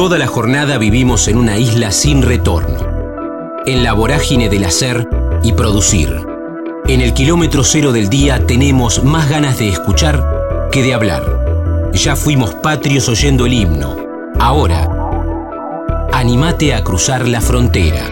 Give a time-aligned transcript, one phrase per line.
[0.00, 2.78] Toda la jornada vivimos en una isla sin retorno,
[3.66, 5.06] en la vorágine del hacer
[5.42, 6.26] y producir.
[6.88, 10.24] En el kilómetro cero del día tenemos más ganas de escuchar
[10.72, 11.90] que de hablar.
[11.92, 13.94] Ya fuimos patrios oyendo el himno.
[14.38, 14.88] Ahora,
[16.14, 18.08] animate a cruzar la frontera.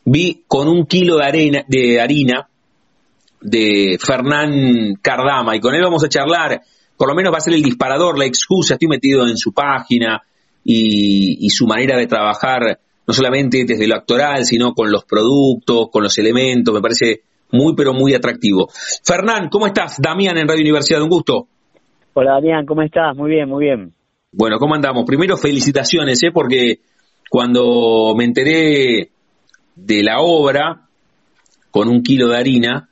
[0.03, 2.49] vi con un kilo de, arena, de harina
[3.39, 6.61] de Fernán Cardama y con él vamos a charlar,
[6.97, 10.21] por lo menos va a ser el disparador, la excusa, estoy metido en su página
[10.65, 15.87] y, y su manera de trabajar, no solamente desde lo actoral, sino con los productos,
[15.89, 18.69] con los elementos, me parece muy pero muy atractivo.
[19.01, 19.95] Fernán, ¿cómo estás?
[19.97, 21.47] Damián en Radio Universidad, un gusto.
[22.19, 23.15] Hola Damián, ¿cómo estás?
[23.15, 23.93] Muy bien, muy bien.
[24.31, 25.05] Bueno, ¿cómo andamos?
[25.05, 26.31] Primero felicitaciones, ¿eh?
[26.33, 26.79] porque
[27.29, 29.11] cuando me enteré
[29.75, 30.87] de la obra
[31.69, 32.89] con un kilo de harina,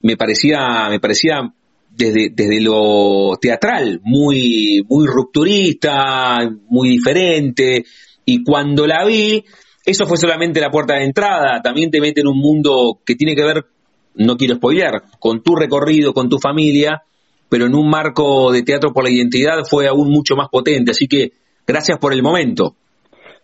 [0.00, 1.52] me parecía, me parecía
[1.90, 6.38] desde, desde lo teatral, muy, muy rupturista,
[6.70, 7.84] muy diferente,
[8.24, 9.44] y cuando la vi,
[9.84, 13.36] eso fue solamente la puerta de entrada, también te mete en un mundo que tiene
[13.36, 13.66] que ver,
[14.14, 17.02] no quiero spoilear, con tu recorrido, con tu familia,
[17.48, 20.90] pero en un marco de teatro por la identidad fue aún mucho más potente.
[20.90, 21.30] Así que
[21.66, 22.74] gracias por el momento.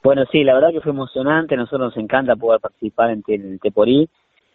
[0.02, 1.54] Bueno, sí, la verdad que fue emocionante.
[1.54, 4.08] A nosotros nos encanta poder participar en, el Teporí.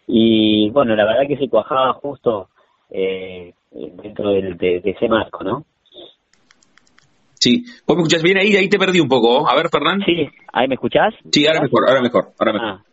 [0.08, 2.50] Y bueno, la verdad que se cuajaba justo
[2.90, 5.66] eh, dentro de, ese marco, ¿no?
[7.40, 9.48] Sí, vos me escuchás bien ahí, ahí te perdí un poco.
[9.48, 10.02] A ver, Fernán.
[10.06, 11.14] Sí, ahí me escuchás.
[11.32, 12.68] Sí, ahora mejor, ahora mejor, ahora mejor.
[12.68, 12.84] Ah.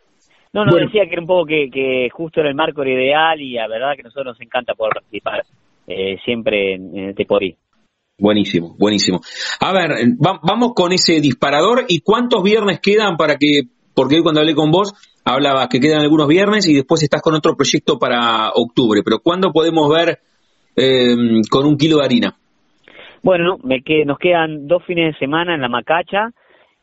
[0.53, 3.41] No, no, decía que era un poco que, que justo era el marco era ideal
[3.41, 5.43] y la verdad que a nosotros nos encanta poder participar
[5.87, 7.55] eh, siempre en, en Teporí.
[8.17, 9.19] Buenísimo, buenísimo.
[9.59, 13.63] A ver, vamos con ese disparador y cuántos viernes quedan para que,
[13.93, 14.93] porque hoy cuando hablé con vos
[15.25, 19.51] hablabas que quedan algunos viernes y después estás con otro proyecto para octubre, pero ¿cuándo
[19.51, 20.19] podemos ver
[20.75, 22.35] em, con un kilo de harina?
[23.23, 26.29] Bueno, me que, nos quedan dos fines de semana en la Macacha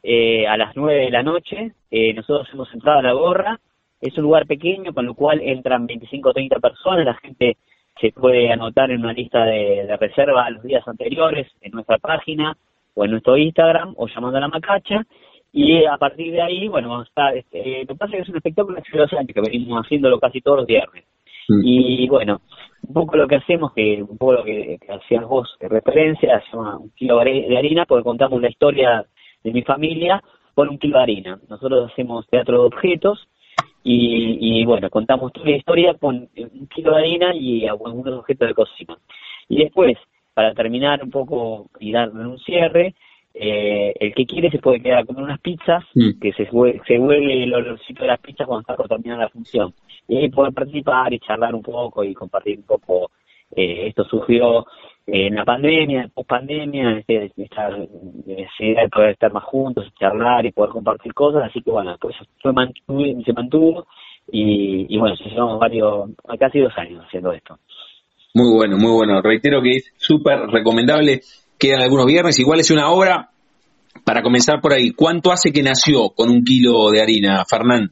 [0.02, 1.72] eh, a las nueve de la noche.
[1.90, 3.60] Eh, nosotros hemos entrado a la gorra.
[4.00, 7.06] Es un lugar pequeño, con lo cual entran 25 o 30 personas.
[7.06, 7.56] La gente
[8.00, 12.56] se puede anotar en una lista de, reserva los días anteriores en nuestra página
[12.94, 15.06] o en nuestro Instagram o llamando a la macacha
[15.52, 18.36] y a partir de ahí, bueno, está, este, lo que pasa es que es un
[18.36, 21.04] espectáculo hace dos años que venimos haciéndolo casi todos los viernes.
[21.48, 21.60] Mm.
[21.64, 22.40] Y bueno,
[22.86, 26.80] un poco lo que hacemos, que un poco lo que, hacías vos de referencia, hacemos
[26.80, 29.04] un kilo de harina, porque contamos la historia
[29.44, 30.22] de mi familia
[30.54, 31.38] por un kilo de harina.
[31.48, 33.28] Nosotros hacemos teatro de objetos,
[33.84, 38.54] y, bueno, contamos toda la historia con un kilo de harina y algunos objetos de
[38.54, 38.96] cocina.
[39.48, 39.98] Y después,
[40.34, 42.94] para terminar un poco y darle un cierre,
[43.34, 46.20] eh, el que quiere se puede quedar a comer unas pizzas, mm.
[46.20, 49.74] que se, se vuelve el olorcito de las pizzas cuando está por terminar la función.
[50.06, 53.10] Y ahí poder participar y charlar un poco y compartir un poco.
[53.54, 54.66] Eh, esto surgió
[55.06, 57.70] en la pandemia, post pandemia, este, esta
[58.26, 62.16] necesidad de poder estar más juntos, charlar y poder compartir cosas, así que bueno, pues
[62.40, 62.52] fue
[63.24, 63.86] se mantuvo
[64.30, 67.58] y, bueno, llevamos varios, casi dos años haciendo esto.
[68.34, 69.20] Muy bueno, muy bueno.
[69.20, 71.20] Reitero que es súper recomendable.
[71.58, 72.38] Quedan algunos viernes.
[72.38, 73.30] Igual es una obra,
[74.04, 77.90] para comenzar por ahí, ¿cuánto hace que nació con un kilo de harina, Fernán?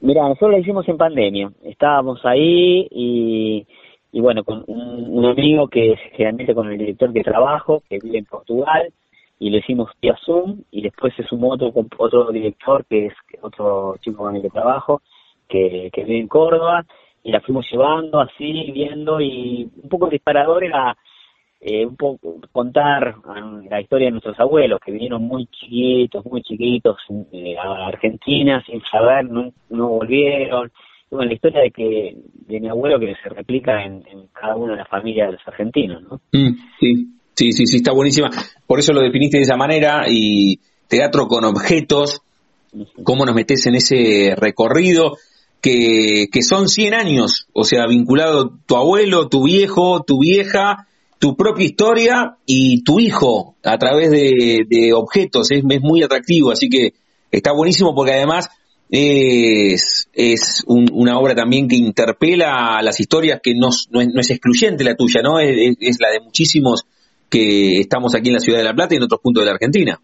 [0.00, 1.50] Mira, nosotros la hicimos en pandemia.
[1.64, 3.66] Estábamos ahí y
[4.12, 8.24] y bueno, con un, amigo que generalmente con el director que trabajo, que vive en
[8.24, 8.92] Portugal,
[9.38, 13.96] y lo hicimos vía Zoom, y después se sumó otro, otro director, que es otro
[14.00, 15.02] chico con el que trabajo,
[15.48, 16.84] que, que vive en Córdoba,
[17.22, 20.96] y la fuimos llevando así, viendo, y un poco disparador era
[21.62, 23.16] eh, un poco contar
[23.68, 26.96] la historia de nuestros abuelos que vinieron muy chiquitos, muy chiquitos
[27.32, 30.72] eh, a Argentina sin saber, no, no volvieron.
[31.10, 32.16] Bueno, la historia de que
[32.46, 34.02] de mi abuelo que se replica en,
[34.32, 36.20] cada una de las familias de los argentinos, ¿no?
[36.32, 38.30] Mm, sí, sí, sí, sí, está buenísima.
[38.66, 42.22] Por eso lo definiste de esa manera y teatro con objetos,
[43.02, 45.16] cómo nos metes en ese recorrido
[45.60, 50.86] que, que son 100 años, o sea, vinculado tu abuelo, tu viejo, tu vieja,
[51.20, 55.50] tu propia historia y tu hijo a través de, objetos.
[55.50, 56.94] Es, muy atractivo, así que
[57.30, 58.48] está buenísimo porque además
[58.90, 64.82] es, es una obra también que interpela a las historias que no, no, es, excluyente
[64.82, 65.38] la tuya, ¿no?
[65.38, 66.84] Es, es, la de muchísimos
[67.30, 69.52] que estamos aquí en la ciudad de La Plata y en otros puntos de la
[69.52, 69.98] Argentina.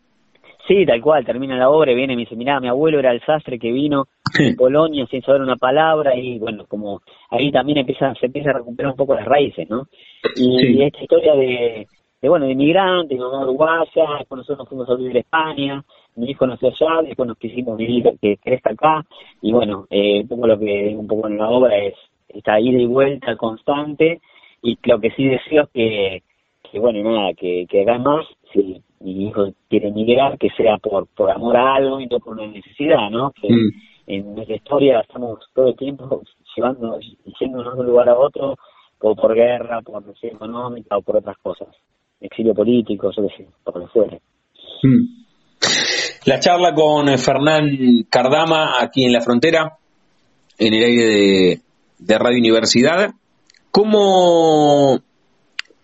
[0.68, 3.20] Sí, tal cual, termina la obra, viene y me dice, mirá, mi abuelo era el
[3.24, 4.06] sastre que vino
[4.36, 8.54] de Polonia sin saber una palabra y bueno, como ahí también empieza, se empieza a
[8.54, 9.86] recuperar un poco las raíces, ¿no?
[10.34, 11.86] Y, esta historia de,
[12.20, 15.84] de, bueno, de inmigrante, mi mamá uruguaya, después nosotros nos fuimos a vivir a España,
[16.16, 19.04] mi hijo nació allá, después nos quisimos vivir, que crezca acá,
[19.42, 21.94] y bueno, eh, un poco lo que un poco en la obra es
[22.28, 24.20] esta ida y vuelta constante,
[24.62, 26.22] y lo que sí deseo es que,
[26.70, 31.06] que bueno, nada, que, que haga más, si mi hijo quiere emigrar, que sea por,
[31.08, 33.32] por amor a algo y no por una necesidad, ¿no?
[33.32, 33.70] Que mm.
[34.06, 36.22] en nuestra historia estamos todo el tiempo
[36.56, 36.98] llevando,
[37.38, 38.56] yéndonos de un lugar a otro,
[38.98, 41.68] o por guerra, por necesidad económica o por otras cosas,
[42.20, 44.20] exilio político, yo qué sé, por lo que fuere.
[44.82, 45.15] Mm.
[46.26, 49.78] La charla con Fernán Cardama aquí en la frontera,
[50.58, 51.61] en el aire
[52.00, 53.14] de, Radio Universidad.
[53.70, 55.00] ¿Cómo,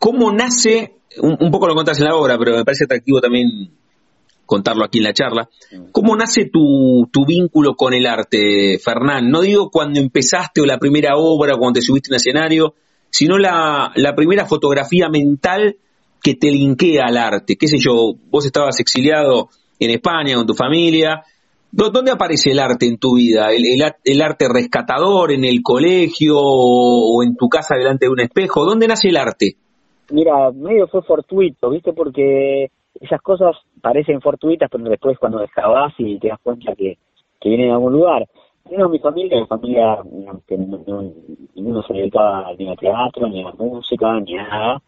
[0.00, 3.70] ¿Cómo nace un, poco lo contas en la obra, pero me parece atractivo también
[4.44, 5.48] contarlo aquí en la charla.
[5.92, 9.30] ¿Cómo nace tu, tu vínculo con el arte, Fernán?
[9.30, 12.74] No digo cuando empezaste o la primera obra, cuando te subiste en escenario,
[13.10, 15.76] sino la, la primera fotografía mental
[16.20, 17.54] que te linkea al arte.
[17.54, 18.14] ¿Qué sé yo?
[18.28, 19.50] Vos estabas exiliado
[19.84, 21.22] en España con tu familia.
[21.70, 23.50] ¿Dónde aparece el arte en tu vida?
[23.50, 23.64] ¿El,
[24.04, 28.64] el, arte rescatador en el colegio o en tu casa delante de un espejo?
[28.66, 29.56] ¿Dónde nace el arte?
[30.10, 31.94] Mira, medio fue fortuito, ¿viste?
[31.94, 32.70] Porque
[33.00, 36.98] esas cosas parecen fortuitas, pero después cuando excavas y te das cuenta que,
[37.40, 38.26] que vienen de algún lugar.
[38.70, 39.98] No, mi familia, mi familia,
[40.46, 41.12] que no,
[41.54, 44.82] ninguno se dedicaba ni al teatro, ni a la música, ni a nada.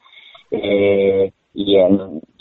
[0.51, 1.89] Eh, y eh,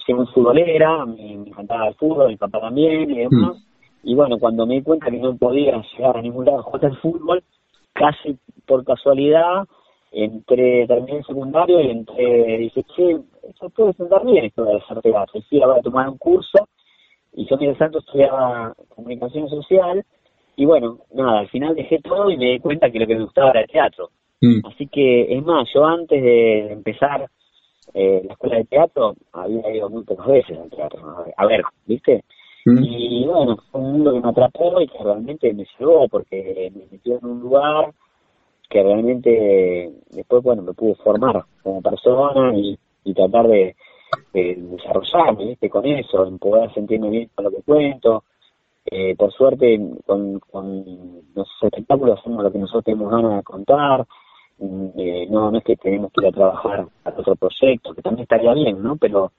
[0.07, 3.55] muy futbolera, me, me, encantaba el fútbol, mi papá también y demás.
[3.55, 4.09] Mm.
[4.09, 6.85] Y bueno, cuando me di cuenta que no podía llegar a ningún lado a jugar
[6.85, 7.43] al fútbol,
[7.93, 9.65] casi por casualidad,
[10.11, 13.17] entre terminé el secundario y entre dije, che,
[13.49, 15.41] eso puede sentar bien esto de hacer teatro.
[15.49, 16.67] Y ahora a tomar un curso
[17.33, 20.03] y yo mientras tanto estudiaba comunicación social
[20.55, 23.23] y bueno, nada, al final dejé todo y me di cuenta que lo que me
[23.23, 24.09] gustaba era el teatro.
[24.41, 24.65] Mm.
[24.67, 27.27] Así que, es más, yo antes de empezar
[27.93, 32.23] eh, la escuela de teatro había ido muy pocas veces al teatro, a ver, ¿viste?
[32.65, 32.83] Mm.
[32.83, 36.85] Y bueno, fue un mundo que me atrapó y que realmente me llegó porque me
[36.91, 37.93] metió en un lugar
[38.69, 42.77] que realmente después, bueno, me pude formar como persona y,
[43.13, 43.75] tratar de,
[44.33, 45.69] desarrollarme, ¿viste?
[45.69, 48.23] Con eso, en poder sentirme bien con lo que cuento.
[48.85, 50.83] Eh, por suerte, con, con
[51.35, 54.05] los espectáculos hacemos lo que nosotros tenemos ganas de contar.
[54.59, 58.23] Eh, no, no es que tenemos que ir a trabajar a otro proyecto, que también
[58.23, 58.95] estaría bien, ¿no?
[58.95, 59.31] Pero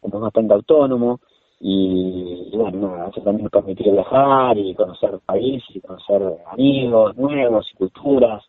[0.00, 1.20] como es bastante autónomo
[1.60, 7.68] y, bueno, nada, eso también nos permitió viajar y conocer países y conocer amigos nuevos
[7.72, 8.42] y culturas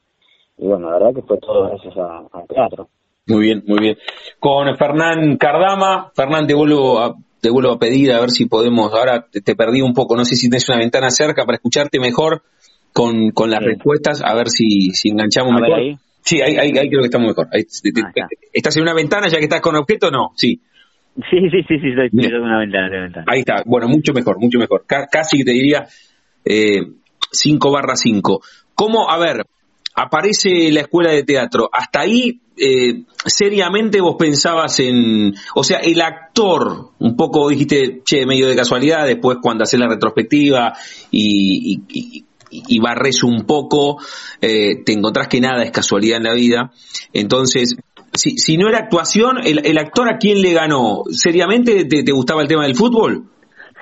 [0.57, 2.87] y bueno, la verdad que fue todo gracias al teatro.
[3.27, 3.97] Muy bien, muy bien.
[4.39, 8.93] Con Fernán Cardama, Fernán, te vuelvo a, te vuelvo a pedir a ver si podemos,
[8.93, 12.43] ahora te, perdí un poco, no sé si tienes una ventana cerca para escucharte mejor
[12.93, 15.79] con, con las respuestas, a ver si, si enganchamos mejor.
[15.79, 15.97] ahí.
[16.23, 17.49] Sí, ahí, ahí, creo que estamos mejor.
[17.51, 20.31] ¿Estás en una ventana ya que estás con objeto no?
[20.35, 20.59] Sí.
[21.29, 24.85] Sí, sí, sí, sí, estoy, en una ventana, Ahí está, bueno, mucho mejor, mucho mejor.
[24.87, 28.41] casi te diría 5 eh, barra 5.
[28.73, 29.45] ¿Cómo, a ver,
[29.95, 36.01] aparece la escuela de teatro, hasta ahí eh, seriamente vos pensabas en, o sea, el
[36.01, 40.73] actor, un poco dijiste, che, medio de casualidad, después cuando haces la retrospectiva
[41.11, 42.25] y, y,
[42.79, 43.97] barres un poco,
[44.41, 46.71] eh, te encontrás que nada es casualidad en la vida.
[47.13, 47.77] Entonces,
[48.13, 51.03] si, si no era actuación, el, el, actor a quién le ganó?
[51.09, 53.23] ¿Seriamente te, gustaba el tema del fútbol?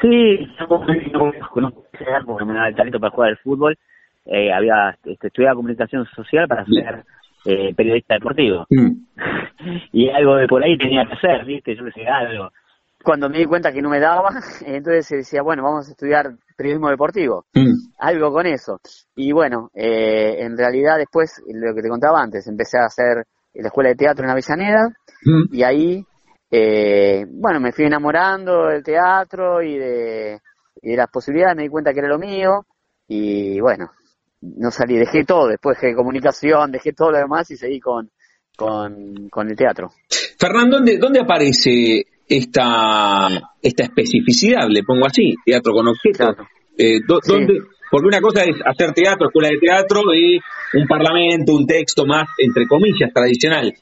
[0.01, 3.77] Sí, porque me da el talento para jugar al fútbol
[4.25, 7.03] eh, había este, estudiado comunicación social para ser
[7.45, 8.65] eh, periodista deportivo.
[8.69, 8.91] Mm.
[9.91, 11.75] y algo de por ahí tenía que hacer, ¿viste?
[11.75, 12.51] Yo decía algo.
[13.03, 14.29] Cuando me di cuenta que no me daba,
[14.65, 16.27] entonces decía, bueno, vamos a estudiar
[16.61, 17.45] periodismo deportivo.
[17.53, 17.93] Mm.
[17.99, 18.79] Algo con eso.
[19.15, 23.67] Y bueno, eh, en realidad después, lo que te contaba antes, empecé a hacer la
[23.67, 24.89] escuela de teatro en Avellaneda
[25.25, 25.53] mm.
[25.53, 26.05] y ahí
[26.53, 30.39] eh, bueno, me fui enamorando del teatro y de,
[30.81, 32.65] y de las posibilidades, me di cuenta que era lo mío
[33.07, 33.91] y bueno,
[34.41, 38.11] no salí, dejé todo, después dejé comunicación, dejé todo lo demás y seguí con,
[38.57, 39.91] con, el teatro.
[40.37, 42.05] Fernando, ¿dónde, ¿dónde aparece
[42.37, 43.27] esta,
[43.61, 44.67] esta especificidad?
[44.69, 46.35] Le pongo así, teatro con objetos.
[46.77, 50.39] Eh, porque una cosa es hacer teatro, escuela de teatro y
[50.73, 53.73] un parlamento, un texto más, entre comillas, tradicional.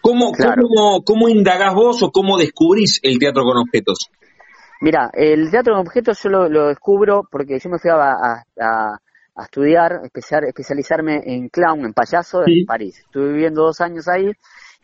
[0.00, 3.98] ¿Cómo, cómo, cómo indagás vos o cómo descubrís el teatro con objetos?
[4.80, 8.98] Mira, el teatro con objetos yo lo, descubro porque yo me fui a, a,
[9.42, 13.00] estudiar, especial, especializarme en clown, en payaso, en París.
[13.00, 14.30] Estuve viviendo dos años ahí.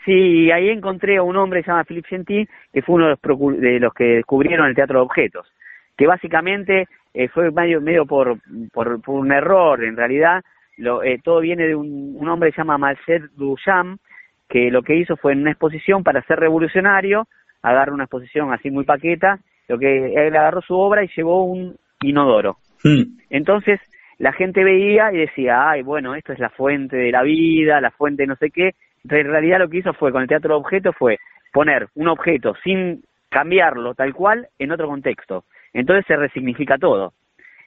[0.06, 3.18] Sí, ahí encontré a un hombre que se llama Philippe Gentil, que fue uno de
[3.22, 5.52] los, de los que descubrieron el teatro de objetos,
[5.98, 8.38] que básicamente eh, fue medio, medio por,
[8.72, 10.42] por, un error, en realidad
[10.78, 14.00] lo, eh, todo viene de un, un, hombre que se llama Marcel Duchamp,
[14.48, 17.26] que lo que hizo fue en una exposición para ser revolucionario,
[17.60, 21.76] agarró una exposición así muy paqueta lo que él agarró su obra y llevó un
[22.02, 22.56] inodoro.
[22.84, 23.18] Hmm.
[23.30, 23.80] Entonces
[24.18, 27.90] la gente veía y decía, ay, bueno, esto es la fuente de la vida, la
[27.90, 28.74] fuente de no sé qué.
[29.08, 31.18] En realidad lo que hizo fue, con el teatro de objetos, fue
[31.52, 35.44] poner un objeto sin cambiarlo tal cual en otro contexto.
[35.72, 37.12] Entonces se resignifica todo.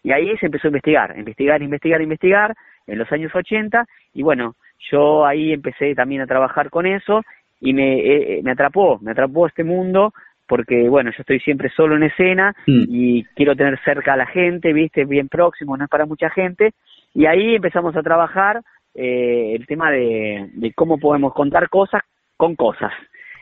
[0.04, 2.56] Y ahí se empezó a investigar, investigar, investigar, investigar
[2.88, 4.56] en los años 80 y bueno,
[4.92, 7.24] yo ahí empecé también a trabajar con eso
[7.60, 10.14] y me, eh, eh, me atrapó, me atrapó este mundo
[10.48, 12.84] porque bueno, yo estoy siempre solo en escena mm.
[12.88, 16.74] y quiero tener cerca a la gente, viste, bien próximo, no es para mucha gente,
[17.14, 18.62] y ahí empezamos a trabajar
[18.96, 22.02] eh, el tema de, cómo podemos contar cosas
[22.38, 22.92] con cosas.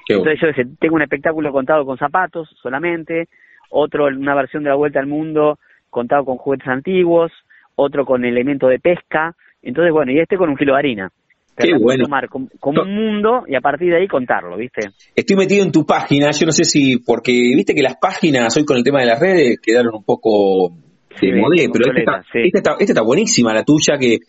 [0.07, 3.27] Entonces yo tengo un espectáculo contado con zapatos solamente,
[3.69, 7.31] otro una versión de la Vuelta al Mundo contado con juguetes antiguos,
[7.75, 11.11] otro con elemento de pesca, entonces bueno, y este con un kilo de harina.
[11.57, 12.03] Qué bueno.
[12.03, 14.89] Tomar como, un mundo y a partir de ahí contarlo, ¿viste?
[15.15, 18.63] Estoy metido en tu página, yo no sé si, porque viste que las páginas hoy
[18.63, 20.69] con el tema de las redes quedaron un poco
[21.19, 24.19] de modé, pero esta, está, está, buenísima, la tuya, que,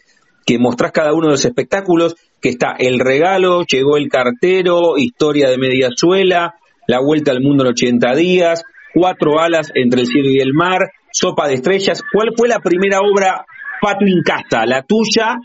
[0.48, 5.50] que mostrás cada uno de los espectáculos, que está El Regalo, Llegó el Cartero, Historia
[5.50, 6.54] de Media Suela,
[6.86, 8.64] La Vuelta al Mundo en 80 días,
[8.94, 12.02] Cuatro Alas entre el Cielo y el Mar, Sopa de Estrellas.
[12.10, 13.44] ¿Cuál fue la primera obra,
[13.82, 15.36] Pato Incasta, la tuya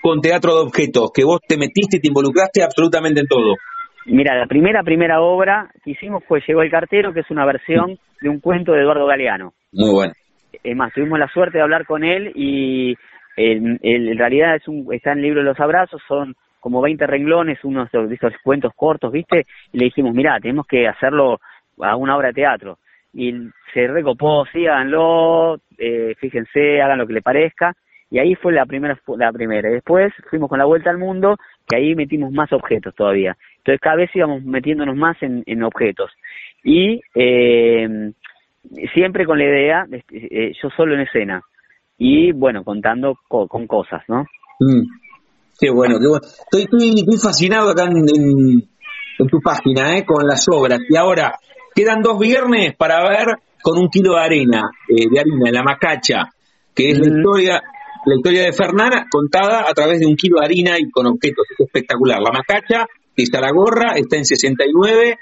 [0.00, 3.56] con teatro de objetos, que vos te metiste y te involucraste absolutamente en todo?
[4.06, 7.98] Mira, la primera, primera obra que hicimos fue Llegó el cartero, que es una versión
[8.22, 9.52] de un cuento de Eduardo Galeano.
[9.72, 10.14] Muy bueno.
[10.64, 12.96] Es más, tuvimos la suerte de hablar con él y
[13.42, 17.64] en realidad es un, está en el libro de los abrazos, son como 20 renglones,
[17.64, 19.46] unos de esos cuentos cortos, ¿viste?
[19.72, 21.40] Y le dijimos, mira, tenemos que hacerlo
[21.80, 22.78] a una obra de teatro.
[23.12, 23.32] Y
[23.72, 27.74] se recopó, sí, háganlo, eh, fíjense, hagan lo que le parezca.
[28.10, 29.70] Y ahí fue la primera la primera.
[29.70, 33.36] Después fuimos con la vuelta al mundo que ahí metimos más objetos todavía.
[33.58, 36.10] Entonces cada vez íbamos metiéndonos más en, en objetos.
[36.62, 38.12] Y eh,
[38.92, 41.40] siempre con la idea de, eh, yo solo en escena
[42.00, 44.24] y bueno contando con cosas no
[44.58, 44.82] mm.
[45.60, 50.46] qué bueno qué bueno estoy estoy, fascinado acá en, en, tu página eh con las
[50.50, 51.38] obras y ahora
[51.74, 53.26] quedan dos viernes para ver
[53.62, 56.24] con un kilo de arena eh, de harina la macacha
[56.74, 57.62] que es la historia
[58.06, 61.46] la historia de Fernanda contada a través de un kilo de harina y con objetos.
[61.50, 62.18] Es espectacular.
[62.20, 65.18] La macacha, que está la gorra, está en 69,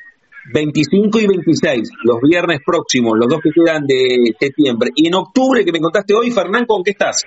[0.52, 4.90] 25 y 26, los viernes próximos, los dos que quedan de septiembre.
[4.94, 7.24] Y en octubre, que me contaste hoy, Fernán, ¿con qué estás?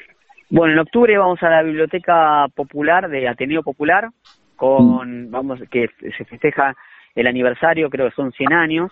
[0.49, 4.09] Bueno, en octubre vamos a la Biblioteca Popular de Ateneo Popular,
[4.55, 5.31] con, mm.
[5.31, 5.87] vamos, que
[6.17, 6.75] se festeja
[7.15, 8.91] el aniversario, creo que son 100 años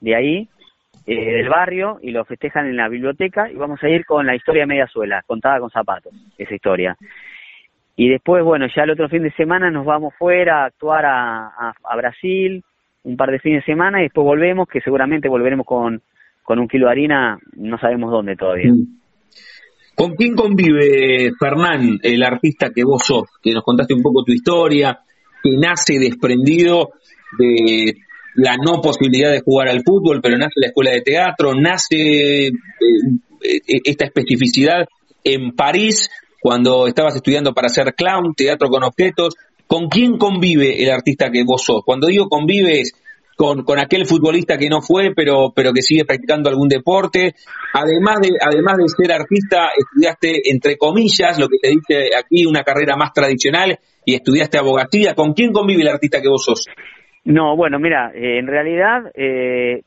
[0.00, 0.48] de ahí,
[1.06, 4.34] eh, del barrio y lo festejan en la biblioteca y vamos a ir con la
[4.34, 6.96] historia de Mediasuela, contada con zapatos, esa historia.
[7.96, 11.96] Y después, bueno, ya el otro fin de semana nos vamos fuera a actuar a,
[11.96, 12.62] Brasil,
[13.08, 16.02] un par de fines de semana y después volvemos, que seguramente volveremos con,
[16.42, 18.70] con un kilo de harina, no sabemos dónde todavía.
[18.70, 18.98] Mm.
[19.94, 23.24] ¿Con quién convive Fernán, el artista que vos sos?
[23.42, 25.00] Que nos contaste un poco tu historia,
[25.42, 26.90] que nace desprendido
[27.36, 27.96] de
[28.34, 32.52] la no posibilidad de jugar al fútbol, pero nace la escuela de teatro, nace eh,
[33.42, 34.86] eh, esta especificidad
[35.24, 36.10] en París
[36.40, 39.34] cuando estabas estudiando para ser clown, teatro con objetos.
[39.68, 41.82] ¿Con quién convive el artista que vos sos?
[41.84, 42.94] Cuando digo convives
[43.36, 47.34] con, con aquel futbolista que no fue, pero, pero que sigue practicando algún deporte.
[47.74, 52.62] Además de, además de ser artista, estudiaste, entre comillas, lo que te dice aquí, una
[52.62, 55.14] carrera más tradicional y estudiaste abogacía.
[55.14, 56.64] ¿Con quién convive el artista que vos sos?
[57.24, 59.82] No, bueno, mira, eh, en realidad, eh,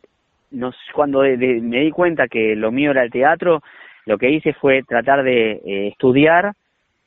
[0.93, 3.61] cuando me di cuenta que lo mío era el teatro,
[4.05, 6.53] lo que hice fue tratar de eh, estudiar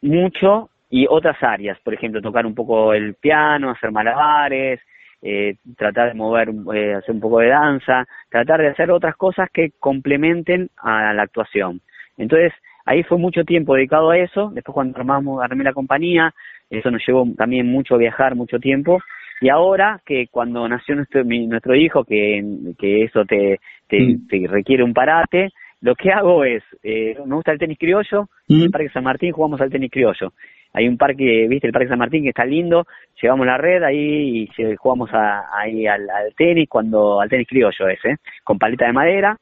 [0.03, 4.79] mucho y otras áreas, por ejemplo, tocar un poco el piano, hacer malabares,
[5.23, 9.49] eh, tratar de mover, eh, hacer un poco de danza, tratar de hacer otras cosas
[9.53, 11.81] que complementen a la actuación.
[12.17, 12.53] Entonces,
[12.85, 16.33] ahí fue mucho tiempo dedicado a eso, después cuando armamos, armé la compañía,
[16.71, 19.01] eso nos llevó también mucho a viajar, mucho tiempo,
[19.41, 22.41] y ahora que cuando nació nuestro, nuestro hijo, que,
[22.79, 23.59] que eso te,
[23.89, 24.29] te, mm.
[24.29, 25.51] te requiere un parate,
[25.85, 28.71] lo que hago es, eh, me gusta el tenis criollo, en el mm.
[28.71, 30.33] Parque San Martín jugamos al tenis criollo.
[30.75, 32.85] Hay un parque, viste, el Parque San Martín que está lindo,
[33.23, 38.59] llevamos la red ahí y jugamos ahí al, tenis, cuando al tenis criollo ese, con
[38.59, 39.39] paleta de madera.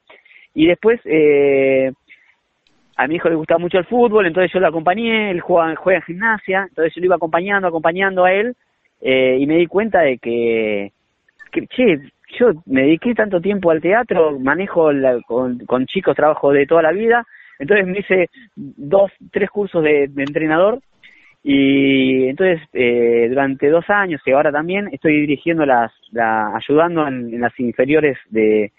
[0.55, 1.91] Y después, eh,
[2.97, 6.01] a mi hijo le gustaba mucho el fútbol, entonces yo lo acompañé, él juega, juega
[6.01, 8.55] en gimnasia, entonces yo lo iba acompañando, acompañando a él,
[9.01, 10.93] eh, y me di cuenta de que,
[11.51, 11.99] que, che,
[12.39, 14.91] yo me dediqué tanto tiempo al teatro, manejo
[15.27, 17.25] con, chicos, trabajo de toda la vida,
[17.59, 20.81] entonces me hice dos, tres cursos de, entrenador
[21.43, 27.59] y entonces eh, durante dos años y ahora también estoy dirigiendo las, ayudando en, las
[27.59, 28.71] inferiores de,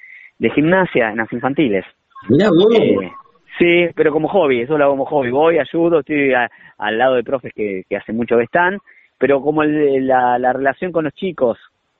[0.56, 1.86] gimnasia, en las infantiles.
[2.30, 3.12] Mira, eh,
[3.58, 7.24] sí, pero como hobby, eso lo hago como hobby, voy, ayudo, estoy al lado de
[7.24, 8.80] profes que, que hace mucho que están,
[9.18, 11.58] pero como la, la relación con los chicos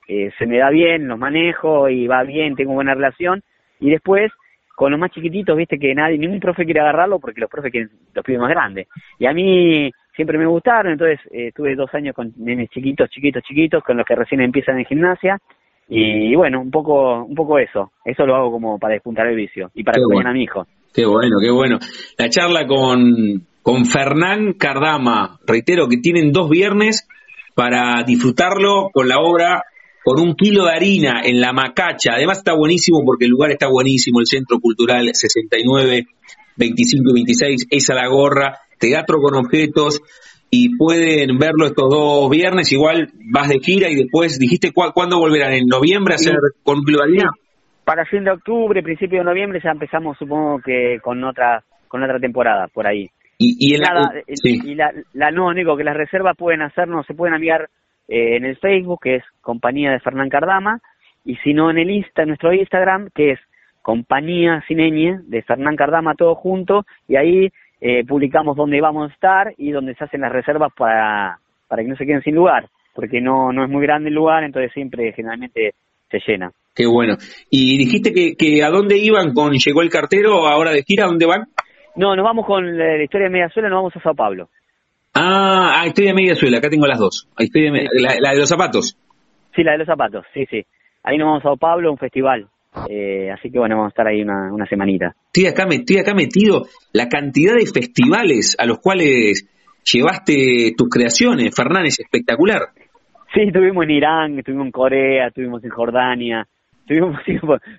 [0.08, 3.42] eh, se me da bien, los manejo y va bien, tengo buena relación.
[3.80, 4.30] Y después,
[4.74, 7.90] con los más chiquititos, viste que nadie, ningún profe quiere agarrarlo porque los profes quieren
[8.12, 8.88] los pibes más grandes.
[9.18, 13.42] Y a mí siempre me gustaron, entonces eh, estuve dos años con nenes chiquitos, chiquitos,
[13.42, 15.38] chiquitos, con los que recién empiezan en gimnasia.
[15.86, 17.92] Y, bueno, un poco, un poco eso.
[18.04, 20.66] Eso lo hago como para despuntar el vicio y para que a mi hijo.
[20.94, 21.78] Qué bueno, qué bueno.
[22.16, 27.06] La charla con, con Fernán Cardama, reitero que tienen dos viernes
[27.54, 29.62] para disfrutarlo con la obra
[30.04, 32.12] con un kilo de harina en la macacha.
[32.14, 36.06] Además está buenísimo porque el lugar está buenísimo, el Centro Cultural 69,
[36.56, 40.00] 25 y 26, esa la gorra, teatro con objetos
[40.50, 45.52] y pueden verlo estos dos viernes, igual vas de gira y después dijiste cuándo volverán,
[45.52, 47.30] en noviembre a hacer con kilo de harina.
[47.84, 52.18] Para fin de octubre, principio de noviembre ya empezamos supongo que con otra con otra
[52.18, 53.08] temporada por ahí.
[53.38, 57.68] Y, la, y la, la, no, único que las reservas pueden hacernos, se pueden enviar
[58.08, 60.80] eh, en el Facebook, que es Compañía de Fernán Cardama,
[61.24, 63.40] y si no en el Insta, nuestro Instagram, que es
[63.82, 67.50] Compañía Cineñe de Fernán Cardama, todo junto, y ahí
[67.86, 71.88] eh, publicamos dónde vamos a estar y dónde se hacen las reservas para, para que
[71.90, 75.12] no se queden sin lugar, porque no, no es muy grande el lugar, entonces siempre
[75.12, 75.74] generalmente
[76.10, 76.50] se llena.
[76.74, 77.16] Qué bueno.
[77.50, 81.04] ¿Y dijiste que, que a dónde iban con Llegó el Cartero ahora de gira?
[81.04, 81.42] ¿A dónde van?
[81.94, 84.48] No, nos vamos con la, historia de Mediazuela, nos vamos a Sao Paulo.
[85.12, 87.28] Ah, ah, estoy de media suela, acá tengo las dos.
[87.36, 87.70] De
[88.00, 88.96] la, de los zapatos.
[89.54, 90.64] Sí, la de los zapatos, sí, sí.
[91.02, 92.48] Ahí nos vamos a Sao Pablo, un festival.
[92.88, 95.14] Eh, así que bueno, vamos a estar ahí una, una semanita.
[95.26, 99.48] Estoy acá, estoy acá metido la cantidad de festivales a los cuales
[99.84, 102.62] llevaste tus creaciones, Fernán, es espectacular.
[103.32, 106.46] Sí, estuvimos en Irán, estuvimos en Corea, estuvimos en Jordania,
[106.86, 107.20] tuvimos,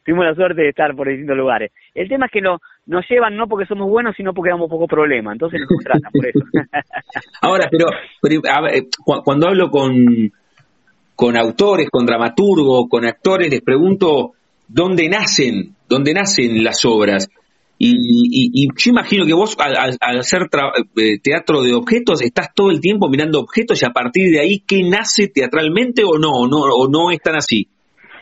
[0.03, 1.71] tuvimos la suerte de estar por distintos lugares.
[1.93, 4.87] El tema es que no, nos llevan no porque somos buenos, sino porque damos poco
[4.87, 6.39] problema, entonces nos contratan por eso.
[7.41, 7.87] Ahora, pero,
[9.23, 10.31] cuando hablo con,
[11.15, 14.34] con autores, con dramaturgos, con actores, les pregunto
[14.67, 17.29] dónde nacen, dónde nacen las obras.
[17.77, 20.43] Y, yo imagino que vos al, hacer
[20.95, 24.63] eh, teatro de objetos estás todo el tiempo mirando objetos y a partir de ahí,
[24.65, 26.31] ¿qué nace teatralmente o no?
[26.31, 27.67] ¿O no, o no es tan así?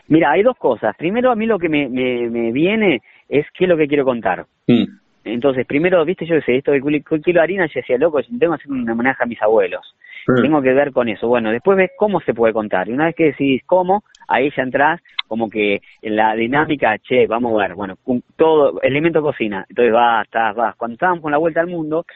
[0.08, 0.94] Mira, hay dos cosas.
[0.96, 4.44] Primero, a mí lo que me, me, viene es qué es lo que quiero contar.
[4.66, 4.84] Mm.
[5.24, 8.62] Entonces, primero, viste, yo sé, esto de kilo de harina, yo decía, loco, tengo que
[8.62, 9.94] hacer un homenaje a mis abuelos.
[10.42, 11.28] Tengo que ver con eso.
[11.28, 12.88] Bueno, después ves cómo se puede contar.
[12.88, 17.26] Y una vez que decís cómo, ahí ya entras como que en la dinámica, che,
[17.26, 17.96] vamos a ver, bueno,
[18.36, 19.66] todo, elemento cocina.
[19.68, 20.76] Entonces vas, estás, vas.
[20.76, 22.06] Cuando estábamos con la vuelta al mundo,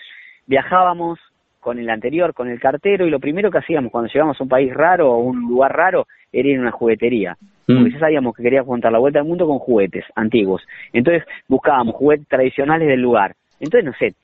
[0.46, 1.18] viajábamos
[1.60, 4.48] con el anterior, con el cartero, y lo primero que hacíamos cuando llegamos a un
[4.48, 7.36] país raro o un lugar raro era ir a una juguetería.
[7.66, 7.92] Porque mm.
[7.92, 10.62] ya sabíamos que queríamos contar la vuelta al mundo con juguetes antiguos.
[10.92, 13.34] Entonces buscábamos juguetes tradicionales del lugar.
[13.60, 14.14] Entonces, no sé,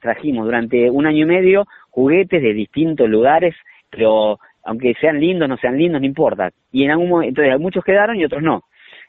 [0.00, 3.54] trajimos durante un año y medio juguetes de distintos lugares,
[3.90, 6.50] pero aunque sean lindos, no sean lindos, no importa.
[6.72, 8.62] Y en algún momento, entonces muchos quedaron y otros no.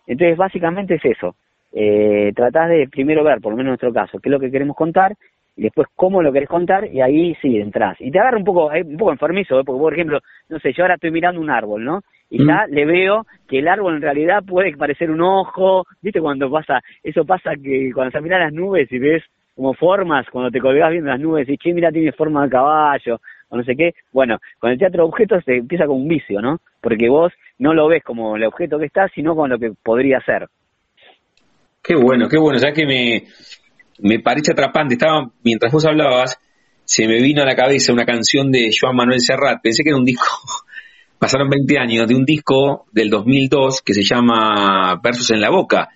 [0.08, 1.36] Entonces, básicamente es eso.
[1.74, 4.52] Eh, tratás de primero ver, por lo menos en nuestro caso, qué es lo que
[4.52, 5.15] queremos contar
[5.56, 7.96] y después cómo lo querés contar y ahí sí entras.
[8.00, 9.63] Y te agarra un poco, un poco enfermizo, ¿eh?
[9.65, 12.02] porque por ejemplo, no sé, yo ahora estoy mirando un árbol, ¿no?
[12.30, 16.22] Y ya le veo que el árbol en realidad puede parecer un ojo, ¿viste?
[16.22, 19.22] Cuando pasa, eso pasa que cuando se miran las nubes y ves
[19.62, 23.21] como formas, cuando te colgás viendo las nubes y che, mira, tiene forma de caballo,
[23.50, 23.93] o no sé qué.
[24.12, 26.62] Bueno, con el teatro de objetos se empieza con un vicio, ¿no?
[26.82, 30.19] Porque vos no lo ves como el objeto que está, sino como lo que podría
[30.21, 30.47] ser.
[31.84, 33.24] Qué bueno, qué bueno, ya que me,
[34.00, 34.95] me parece atrapante.
[34.95, 36.39] Estaba, mientras vos hablabas,
[36.84, 39.62] se me vino a la cabeza una canción de Joan Manuel Serrat.
[39.62, 40.26] Pensé que era un disco
[41.19, 45.89] pasaron 20 años de un disco del 2002 que se llama Versos en la Boca.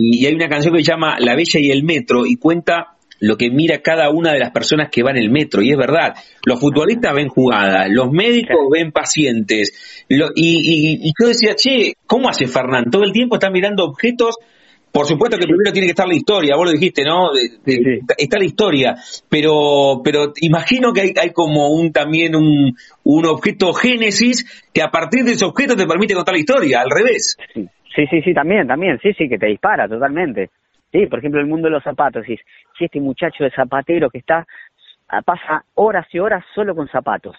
[0.00, 3.36] Y, hay una canción que se llama La Bella y el Metro y cuenta lo
[3.36, 5.62] que mira cada una de las personas que van en el metro.
[5.62, 10.04] Y es verdad, los futbolistas ven jugadas, los médicos ven pacientes.
[10.08, 12.90] y, y, yo decía, che, ¿cómo hace Fernán?
[12.90, 14.36] Todo el tiempo está mirando objetos
[14.96, 17.28] por supuesto que primero tiene que estar la historia, vos lo dijiste, ¿no?
[18.16, 18.94] Está la historia,
[19.28, 22.74] pero pero imagino que hay, como un también un,
[23.04, 26.88] un objeto génesis que a partir de ese objeto te permite contar la historia, al
[26.88, 27.36] revés.
[27.52, 27.68] Sí,
[28.04, 30.50] sí, sí, también, también, sí, sí, que te dispara totalmente.
[30.92, 32.38] Sí, por ejemplo, el mundo de los zapatos, si
[32.84, 34.46] este muchacho de zapatero que está,
[35.24, 37.36] pasa horas y horas solo con zapatos.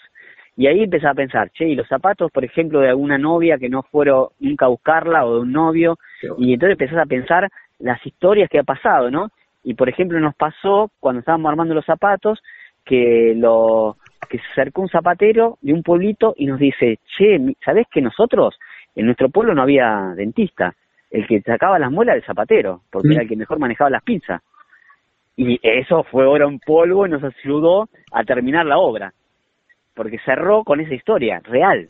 [0.55, 3.69] Y ahí empezás a pensar, che, y los zapatos, por ejemplo, de alguna novia que
[3.69, 5.99] no fueron nunca a buscarla o de un novio,
[6.39, 9.29] y entonces empezás a pensar las historias que ha pasado, ¿no?
[9.63, 12.41] Y por ejemplo nos pasó cuando estábamos armando los zapatos
[12.85, 13.97] que lo
[14.29, 18.57] que se acercó un zapatero de un pueblito y nos dice, che, ¿sabés que nosotros
[18.99, 20.75] en nuestro pueblo no había dentista?
[21.09, 24.41] El que sacaba las muelas del zapatero, porque era el que mejor manejaba las pinzas.
[25.37, 29.13] Y eso fue ahora un polvo y nos ayudó a terminar la obra,
[29.93, 31.89] porque cerró con esa historia real.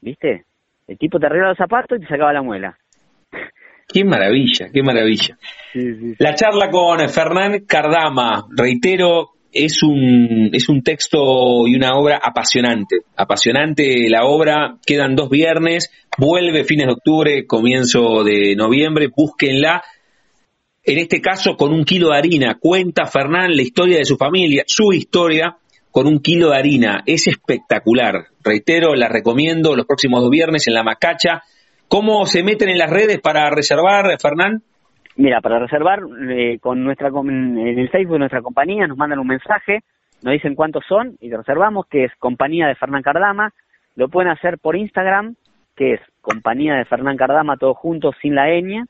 [0.00, 0.44] ¿Viste?
[0.86, 2.78] El tipo te arreglaba los zapatos y te sacaba la muela.
[3.88, 5.36] Qué maravilla, qué maravilla.
[6.18, 12.98] La charla con Fernán Cardama, reitero, es un, es un texto y una obra apasionante.
[13.16, 19.82] Apasionante la obra, quedan dos viernes, vuelve fines de octubre, comienzo de noviembre, búsquenla.
[20.84, 24.64] En este caso, con un kilo de harina, cuenta Fernán la historia de su familia,
[24.66, 25.56] su historia,
[25.90, 27.02] con un kilo de harina.
[27.06, 28.26] Es espectacular.
[28.44, 31.42] Reitero, la recomiendo los próximos dos viernes en La Macacha
[31.88, 34.62] ¿Cómo se meten en las redes para reservar, Fernán?
[35.16, 39.26] Mira, para reservar eh, con nuestra en el Facebook de nuestra compañía nos mandan un
[39.26, 39.80] mensaje,
[40.22, 43.52] nos dicen cuántos son y reservamos, que es compañía de Fernán Cardama.
[43.94, 45.36] Lo pueden hacer por Instagram,
[45.74, 48.84] que es compañía de Fernán Cardama, todos juntos sin la ñ.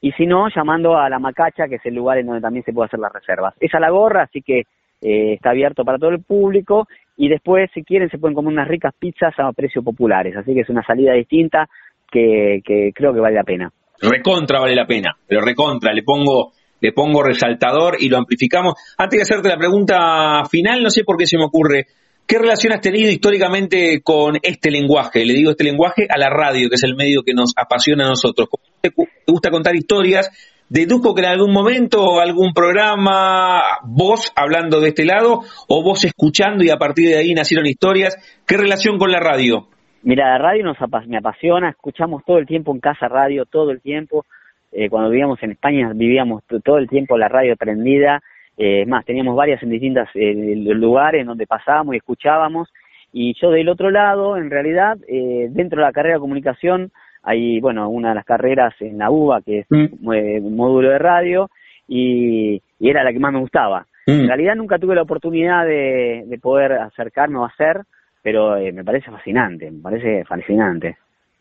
[0.00, 2.72] Y si no, llamando a la Macacha, que es el lugar en donde también se
[2.72, 3.54] puede hacer las reservas.
[3.60, 4.60] Es a la gorra, así que
[5.00, 6.86] eh, está abierto para todo el público.
[7.16, 10.36] Y después, si quieren, se pueden comer unas ricas pizzas a precios populares.
[10.36, 11.68] Así que es una salida distinta
[12.10, 12.62] que,
[12.94, 13.72] creo que vale la pena.
[14.00, 18.74] Recontra vale la pena, pero recontra, le pongo le pongo resaltador y lo amplificamos.
[18.96, 21.86] Antes de hacerte la pregunta final, no sé por qué se me ocurre,
[22.26, 25.24] ¿qué relación has tenido históricamente con este lenguaje?
[25.24, 28.10] Le digo este lenguaje a la radio, que es el medio que nos apasiona a
[28.10, 28.48] nosotros.
[28.80, 28.92] ¿Te
[29.26, 30.30] gusta contar historias?
[30.68, 36.62] Deduzco que en algún momento, algún programa, vos hablando de este lado, o vos escuchando
[36.62, 38.16] y a partir de ahí nacieron historias.
[38.46, 39.68] ¿Qué relación con la radio?
[40.02, 43.80] Mira, la radio nos me apasiona, escuchamos todo el tiempo en casa radio, todo el
[43.80, 44.24] tiempo.
[44.70, 48.20] Eh, cuando vivíamos en España vivíamos todo el tiempo la radio prendida.
[48.56, 52.68] Eh, es más, teníamos varias en distintos eh, lugares donde pasábamos y escuchábamos.
[53.12, 57.88] Y yo del otro lado, en realidad, dentro de la carrera de comunicación, hay, bueno,
[57.88, 60.06] una de las carreras en la UBA, que es mm.
[60.06, 61.48] un módulo de radio,
[61.88, 63.86] y, era la que más me gustaba.
[64.06, 64.10] Mm.
[64.10, 67.80] En realidad nunca tuve la oportunidad de, de poder acercarme o hacer,
[68.28, 70.98] pero eh, me parece fascinante, me parece fascinante.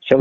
[0.09, 0.17] Yo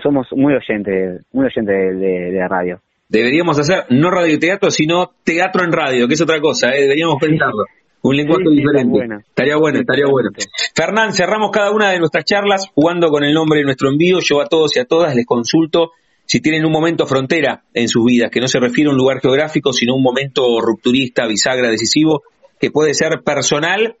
[0.00, 2.80] somos, muy oyentes, muy oyentes de, de, radio.
[3.08, 6.82] Deberíamos hacer no radioteatro, sino teatro en radio, que es otra cosa, ¿eh?
[6.82, 7.64] deberíamos pensarlo.
[8.02, 9.24] Un lenguaje diferente.
[9.26, 10.30] Estaría bueno, estaría bueno.
[10.72, 14.18] Fernán, cerramos cada una de nuestras charlas jugando con el nombre de nuestro envío.
[14.20, 15.90] Yo a todos y a todas les consulto
[16.26, 19.20] si tienen un momento frontera en sus vidas, que no se refiere a un lugar
[19.20, 22.22] geográfico, sino un momento rupturista, bisagra, decisivo,
[22.60, 23.96] que puede ser personal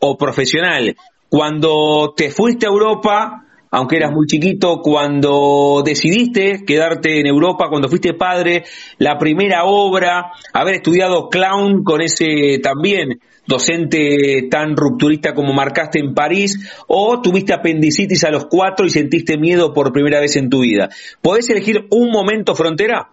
[0.00, 0.96] o profesional.
[1.32, 7.88] Cuando te fuiste a Europa, aunque eras muy chiquito, cuando decidiste quedarte en Europa, cuando
[7.88, 8.64] fuiste padre,
[8.98, 16.12] la primera obra, haber estudiado clown con ese también docente tan rupturista como marcaste en
[16.12, 20.60] París, o tuviste apendicitis a los cuatro y sentiste miedo por primera vez en tu
[20.60, 20.90] vida.
[21.22, 23.08] ¿Podés elegir un momento frontera?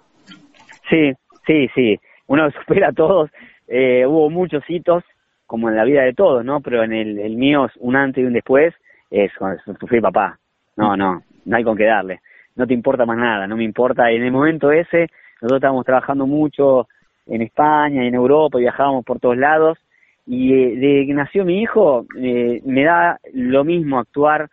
[0.90, 1.14] Sí,
[1.48, 1.96] sí, sí.
[2.28, 3.30] Uno supera a todos.
[3.70, 5.06] Eh, hubo muchos hitos
[5.50, 6.62] como en la vida de todos, ¿no?
[6.62, 8.72] Pero en el, el mío, un antes y un después,
[9.10, 10.38] es cuando fui papá.
[10.78, 12.22] No, no, no hay con qué darle.
[12.56, 14.12] No te importa más nada, no me importa.
[14.12, 15.08] En el momento ese,
[15.42, 16.88] nosotros estábamos trabajando mucho
[17.26, 19.80] en España y en Europa, y viajábamos por todos lados.
[20.28, 24.52] Y eh, de que nació mi hijo, eh, me da lo mismo actuar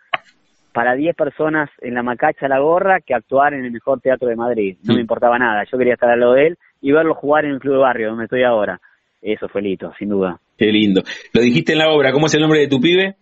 [0.72, 4.36] para 10 personas en la Macacha La Gorra que actuar en el mejor teatro de
[4.36, 4.78] Madrid.
[4.82, 5.64] No me importaba nada.
[5.70, 8.08] Yo quería estar al lado de él y verlo jugar en el Club de Barrio,
[8.08, 8.80] donde estoy ahora.
[9.20, 10.40] Eso fue Lito, sin duda.
[10.56, 11.02] Qué lindo.
[11.32, 13.16] Lo dijiste en la obra, ¿cómo es el nombre de tu pibe?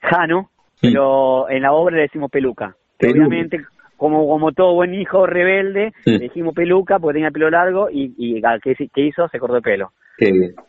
[0.00, 2.74] Jano, pero en la obra le decimos peluca.
[3.00, 3.60] obviamente
[3.96, 8.14] como, como todo buen hijo rebelde, le dijimos peluca porque tenía el pelo largo y,
[8.16, 9.28] y ¿qué, ¿qué, hizo?
[9.28, 9.92] Se cortó el pelo.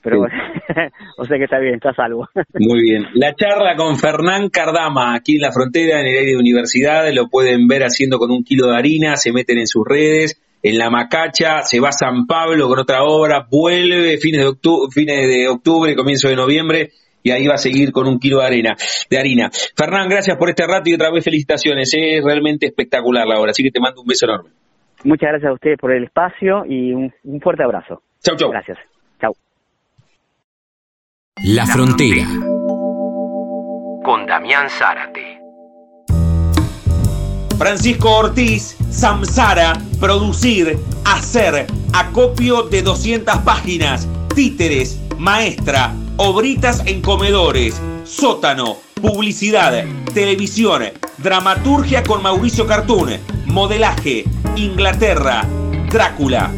[0.04, 0.22] Pero
[1.18, 2.28] o sea que está bien, está salvo.
[2.60, 3.06] Muy bien.
[3.14, 7.30] La charla con Fernán Cardama, aquí en la frontera, en el aire de universidad, lo
[7.30, 10.90] pueden ver haciendo con un kilo de harina, se meten en sus redes, en la
[10.90, 15.48] Macacha, se va a San Pablo con otra obra, vuelve fines de octubre, fines de
[15.48, 16.90] octubre, comienzo de noviembre,
[17.24, 18.76] y ahí va a seguir con un kilo de arena,
[19.10, 19.50] de harina.
[19.76, 23.64] Fernán, gracias por este rato y otra vez felicitaciones, es realmente espectacular la obra, así
[23.64, 24.50] que te mando un beso enorme.
[25.04, 28.04] Muchas gracias a ustedes por el espacio y un, un fuerte abrazo.
[28.24, 28.52] Chau, chau.
[28.52, 28.78] Gracias.
[29.20, 29.34] Chau.
[31.44, 32.28] La Frontera.
[34.04, 35.41] Con Damián Zárate.
[37.62, 48.78] Francisco Ortiz, Samsara, producir, hacer, acopio de 200 páginas, títeres, maestra, obritas en comedores, sótano,
[49.00, 50.86] publicidad, televisión,
[51.20, 55.48] dramaturgia con Mauricio Cartún, modelaje, Inglaterra,
[55.92, 56.52] Drácula.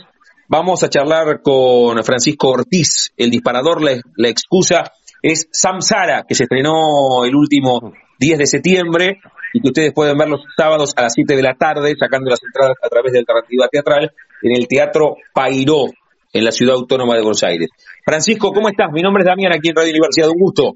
[0.50, 7.26] Vamos a charlar con Francisco Ortiz, el disparador, la, excusa es Samsara, que se estrenó
[7.26, 9.20] el último 10 de septiembre
[9.52, 12.40] y que ustedes pueden ver los sábados a las 7 de la tarde, sacando las
[12.42, 15.88] entradas a través de Alternativa Teatral, en el Teatro Pairó,
[16.32, 17.68] en la Ciudad Autónoma de Buenos Aires.
[18.06, 18.88] Francisco, ¿cómo estás?
[18.94, 20.76] Mi nombre es Damián, aquí en Radio Universidad, un gusto.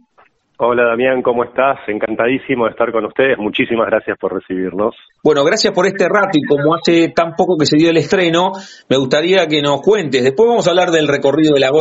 [0.64, 1.80] Hola Damián, ¿cómo estás?
[1.88, 3.36] Encantadísimo de estar con ustedes.
[3.40, 4.94] Muchísimas gracias por recibirnos.
[5.24, 8.52] Bueno, gracias por este rato y como hace tan poco que se dio el estreno,
[8.88, 10.24] me gustaría que nos cuentes.
[10.24, 11.72] Después vamos a hablar del recorrido de la,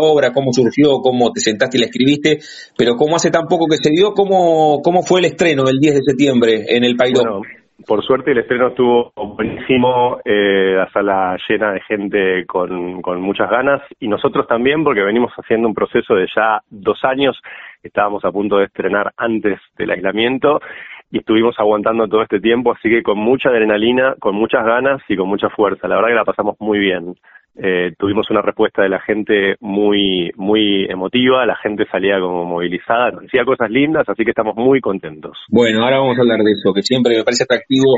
[0.00, 2.38] obra, cómo surgió, cómo te sentaste y la escribiste,
[2.78, 5.96] pero como hace tan poco que se dio, ¿cómo, cómo fue el estreno el 10
[5.96, 7.42] de septiembre en el Pairón?
[7.86, 13.50] por suerte el estreno estuvo buenísimo, eh, la sala llena de gente con, con muchas
[13.50, 17.40] ganas y nosotros también porque venimos haciendo un proceso de ya dos años,
[17.82, 20.60] estábamos a punto de estrenar antes del aislamiento
[21.10, 25.16] y estuvimos aguantando todo este tiempo, así que con mucha adrenalina, con muchas ganas y
[25.16, 27.14] con mucha fuerza, la verdad que la pasamos muy bien.
[27.56, 33.10] Eh, tuvimos una respuesta de la gente muy muy emotiva, la gente salía como movilizada,
[33.10, 35.36] nos decía cosas lindas, así que estamos muy contentos.
[35.48, 37.96] Bueno, ahora vamos a hablar de eso, que siempre me parece atractivo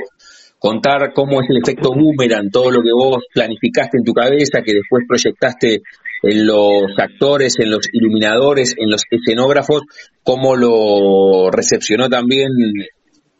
[0.63, 4.75] contar cómo es el efecto boomerang, todo lo que vos planificaste en tu cabeza, que
[4.75, 5.83] después proyectaste
[6.23, 9.83] en los actores, en los iluminadores, en los escenógrafos,
[10.23, 12.51] cómo lo recepcionó también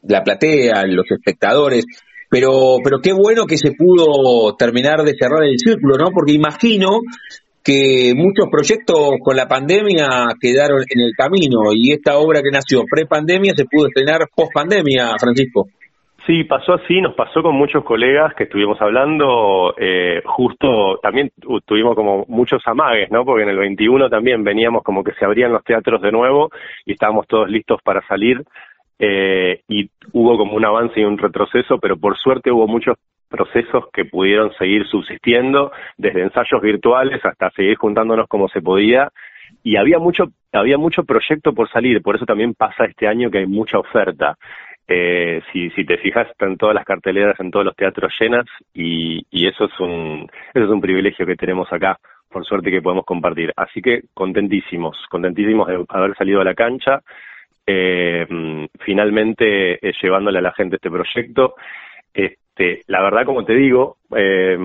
[0.03, 1.85] la platea, los espectadores.
[2.29, 6.11] Pero, pero qué bueno que se pudo terminar de cerrar el círculo, ¿no?
[6.13, 7.03] Porque imagino
[7.63, 10.09] que muchos proyectos con la pandemia
[10.41, 15.69] quedaron en el camino y esta obra que nació pre-pandemia se pudo estrenar post-pandemia, Francisco.
[16.27, 21.33] Sí, pasó así, nos pasó con muchos colegas que estuvimos hablando, eh, justo también
[21.67, 23.25] tuvimos como muchos amagues, ¿no?
[23.25, 26.51] Porque en el 21 también veníamos como que se abrían los teatros de nuevo
[26.87, 28.41] y estábamos todos listos para salir
[29.01, 32.97] eh, y hubo como un avance y un retroceso, pero por suerte hubo muchos
[33.29, 39.11] procesos que pudieron seguir subsistiendo, desde ensayos virtuales hasta seguir juntándonos como se podía,
[39.65, 43.39] y había mucho, había mucho proyecto por salir, por eso también pasa este año que
[43.39, 44.37] hay mucha oferta.
[44.95, 49.47] Eh, si, te fijas, están todas las carteleras en todos los teatros llenas y, y
[49.47, 53.53] eso es un eso es un privilegio que tenemos acá, por suerte que podemos compartir.
[53.57, 57.03] Así que contentísimos, contentísimos de haber salido a la cancha
[57.67, 58.27] eh,
[58.81, 61.55] finalmente eh, llevándole a la gente este proyecto.
[62.13, 64.59] Este, la verdad, como te digo, eh,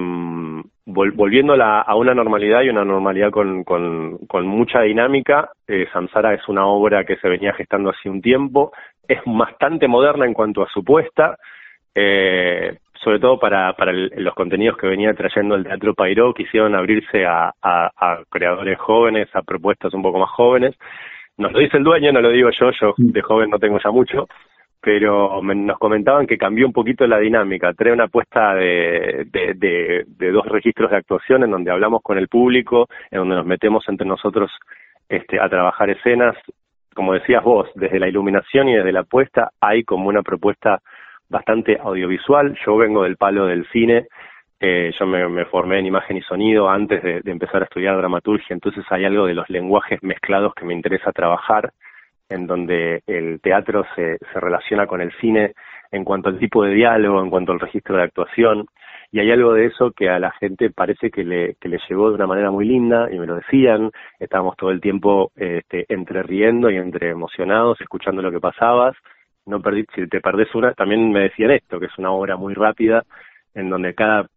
[0.85, 7.05] volviendo a, una normalidad y una normalidad con, con, mucha dinámica, eh, es una obra
[7.05, 8.71] que se venía gestando hace un tiempo,
[9.07, 11.37] es bastante moderna en cuanto a su puesta,
[11.95, 17.25] eh, sobre todo para, para los contenidos que venía trayendo el Teatro Pairó, quisieron abrirse
[17.25, 20.75] a, a creadores jóvenes, a propuestas un poco más jóvenes.
[21.37, 23.11] Nos lo dice el dueño, no lo digo yo, yo mm.
[23.11, 24.27] de joven no tengo ya mucho,
[24.81, 27.73] pero nos comentaban que cambió un poquito la dinámica.
[27.73, 32.27] Trae una apuesta de, de, de, dos registros de actuación en donde hablamos con el
[32.27, 34.51] público, en donde nos metemos entre nosotros
[35.09, 36.35] este, a trabajar escenas.
[36.97, 40.81] Como decías vos, desde la iluminación y desde la apuesta hay como una propuesta
[41.29, 42.57] bastante audiovisual.
[42.65, 44.07] Yo vengo del palo del cine
[44.59, 48.83] eh, yo me, formé en imagen y sonido antes de, empezar a estudiar dramaturgia, entonces
[48.89, 51.71] hay algo de los lenguajes mezclados que me interesa trabajar.
[52.29, 55.53] En donde el teatro se, se relaciona con el cine
[55.91, 58.67] en cuanto al tipo de diálogo, en cuanto al registro de actuación,
[59.11, 62.09] y hay algo de eso que a la gente parece que le, que le llegó
[62.09, 66.23] de una manera muy linda, y me lo decían, estábamos todo el tiempo este, entre
[66.23, 68.95] riendo y entre emocionados, escuchando lo que pasabas,
[69.45, 72.53] no perdí, si te perdés una, también me decían esto, que es una obra muy
[72.53, 73.03] rápida,
[73.53, 74.27] en donde cada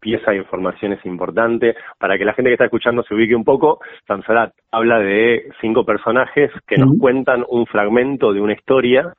[0.00, 1.74] pieza de información es importante.
[1.98, 5.84] Para que la gente que está escuchando se ubique un poco, Samsarat habla de cinco
[5.84, 9.12] personajes que nos cuentan un fragmento de una historia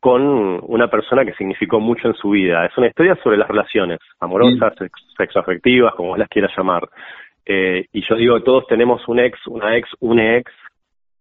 [0.00, 0.22] con
[0.62, 2.66] una persona que significó mucho en su vida.
[2.66, 4.74] Es una historia sobre las relaciones amorosas,
[5.16, 6.88] sexoafectivas, como las quieras llamar.
[7.44, 10.50] Eh, y yo digo, todos tenemos un ex, una ex, un ex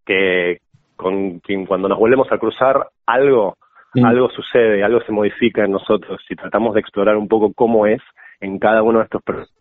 [0.06, 0.60] que
[0.96, 3.58] con quien cuando nos volvemos a cruzar algo,
[4.04, 6.22] algo sucede, algo se modifica en nosotros.
[6.28, 8.02] Si tratamos de explorar un poco cómo es
[8.42, 9.56] en cada uno de estos personajes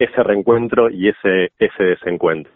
[0.00, 2.52] ese reencuentro y ese, ese desencuentro.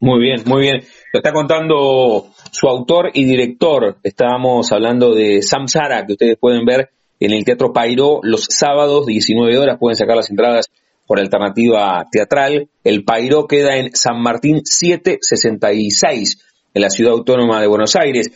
[0.00, 0.82] Muy bien, muy bien.
[1.12, 3.96] Lo está contando su autor y director.
[4.02, 9.56] Estábamos hablando de Samsara, que ustedes pueden ver en el Teatro Pairó los sábados, 19
[9.56, 9.78] horas.
[9.78, 10.70] Pueden sacar las entradas
[11.06, 12.68] por alternativa teatral.
[12.84, 18.30] El Pairó queda en San Martín 766, en la ciudad autónoma de Buenos Aires.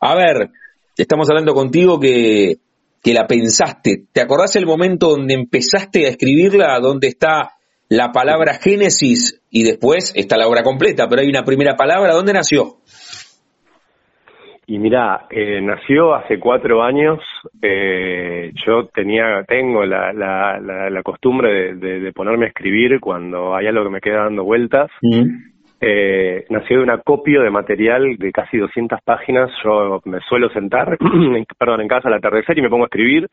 [0.00, 0.50] A ver,
[0.98, 2.56] estamos hablando contigo que,
[3.02, 4.04] que la pensaste.
[4.12, 6.78] ¿Te acordás el momento donde empezaste a escribirla?
[6.80, 7.56] ¿Dónde está
[7.88, 12.12] la palabra Génesis y después está la obra completa, pero hay una primera palabra.
[12.12, 12.76] ¿Dónde nació?
[14.68, 17.20] Y mira, eh, nació hace cuatro años.
[17.62, 20.58] Eh, yo tenía, tengo la, la,
[20.90, 24.90] la, costumbre de, ponerme a escribir cuando hay algo que me queda dando vueltas.
[25.02, 25.55] Mm.
[25.80, 29.50] Eh, nació de un acopio de material de casi 200 páginas.
[29.62, 30.96] Yo me suelo sentar,
[31.58, 33.28] perdón, en casa al atardecer y me pongo a escribir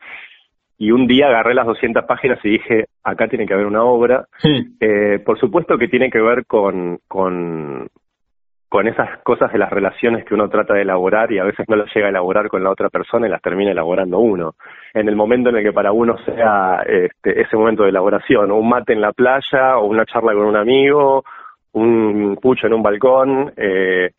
[0.78, 4.26] y un día agarré las 200 páginas y dije, acá tiene que haber una obra.
[4.80, 7.88] Eh, por supuesto que tiene que ver con, con,
[8.68, 11.76] con esas cosas de las relaciones que uno trata de elaborar y a veces no
[11.76, 14.54] las llega a elaborar con la otra persona y las termina elaborando uno.
[14.92, 18.68] En el momento en el que para uno sea este, ese momento de elaboración, un
[18.68, 21.24] mate en la playa o una charla con un amigo,
[21.74, 24.10] un pucho en un balcón, eh,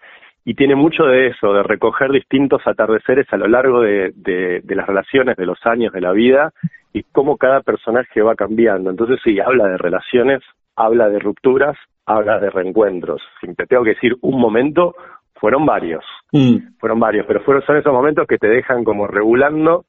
[0.45, 4.85] y tiene mucho de eso, de recoger distintos atardeceres a lo largo de, de, las
[4.85, 6.53] relaciones, de los años, de la vida,
[6.93, 8.91] y cómo cada personaje va cambiando.
[8.91, 10.41] Entonces sí, habla de relaciones,
[10.75, 13.21] habla de rupturas, habla de reencuentros.
[13.41, 14.93] Si te tengo que decir un momento,
[15.33, 16.77] fueron varios, mm.
[16.79, 19.85] fueron varios, pero fueron, son esos momentos que te dejan como regulando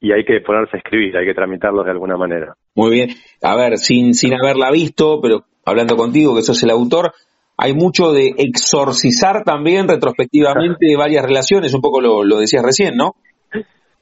[0.00, 2.54] y hay que ponerse a escribir, hay que tramitarlos de alguna manera.
[2.74, 3.10] Muy bien,
[3.42, 7.12] a ver, sin, sin haberla visto, pero hablando contigo, que sos el autor,
[7.58, 13.12] hay mucho de exorcizar también retrospectivamente varias relaciones, un poco lo, lo decías recién, ¿no?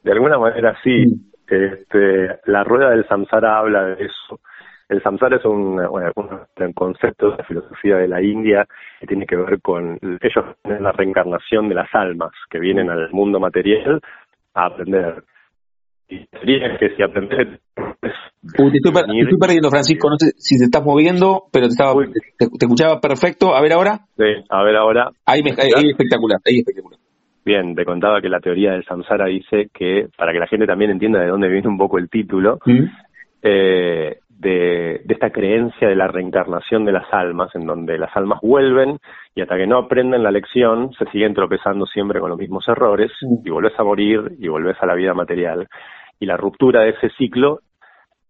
[0.03, 1.07] De alguna manera sí.
[1.07, 1.35] Mm.
[1.47, 4.41] Este, la rueda del samsara habla de eso.
[4.89, 8.67] El samsara es un, un, concepto de la filosofía de la India
[9.01, 13.41] que tiene que ver con ellos la reencarnación de las almas que vienen al mundo
[13.41, 14.01] material
[14.55, 15.25] a aprender
[16.09, 17.03] y que si
[18.53, 18.83] aprendes...
[18.83, 20.11] te, estoy, perdiendo, Francisco.
[20.11, 21.95] No sé si te estás moviendo, pero te, estaba,
[22.39, 23.55] te, escuchaba perfecto.
[23.55, 24.01] A ver ahora.
[24.17, 25.11] Sí, a ver ahora.
[25.25, 26.99] Ahí, me, ahí, espectacular, ahí espectacular.
[27.45, 30.91] Bien, te contaba que la teoría del samsara dice que, para que la gente también
[30.91, 32.59] entienda de dónde viene un poco el título,
[33.43, 38.99] eh, de, esta creencia de la reencarnación de las almas, en donde las almas vuelven
[39.35, 43.11] y hasta que no aprenden la lección se siguen tropezando siempre con los mismos errores
[43.45, 45.69] y volvés a morir y volvés a la vida material.
[46.19, 47.61] Y la ruptura de ese ciclo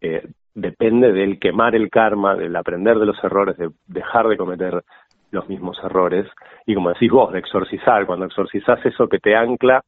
[0.04, 4.84] eh, depende del quemar el karma, del aprender de los errores, de dejar de cometer
[5.30, 6.26] los mismos errores
[6.66, 8.04] y como decís vos, de exorcizar.
[8.04, 9.82] Cuando exorcizás eso que te ancla,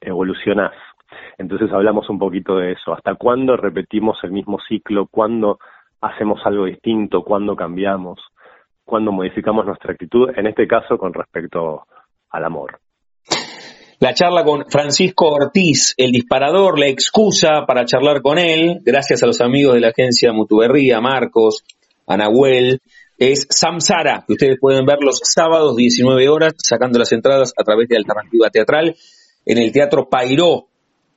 [0.00, 0.74] evolucionás.
[1.38, 2.92] Entonces hablamos un poquito de eso.
[2.92, 5.06] ¿Hasta cuándo repetimos el mismo ciclo?
[5.06, 5.58] ¿Cuándo
[6.02, 7.22] hacemos algo distinto?
[7.22, 8.20] ¿Cuándo cambiamos?
[8.84, 10.30] ¿Cuándo modificamos nuestra actitud?
[10.36, 11.86] En este caso, con respecto
[12.30, 12.78] al amor.
[14.00, 19.26] La charla con Francisco Ortiz, el disparador, la excusa para charlar con él, gracias a
[19.26, 21.64] los amigos de la agencia Mutuberría, Marcos,
[22.06, 22.80] Anahuel,
[23.16, 27.88] es Samsara, que ustedes pueden ver los sábados 19 horas, sacando las entradas a través
[27.88, 28.96] de Alternativa Teatral,
[29.46, 30.66] en el Teatro Pairó,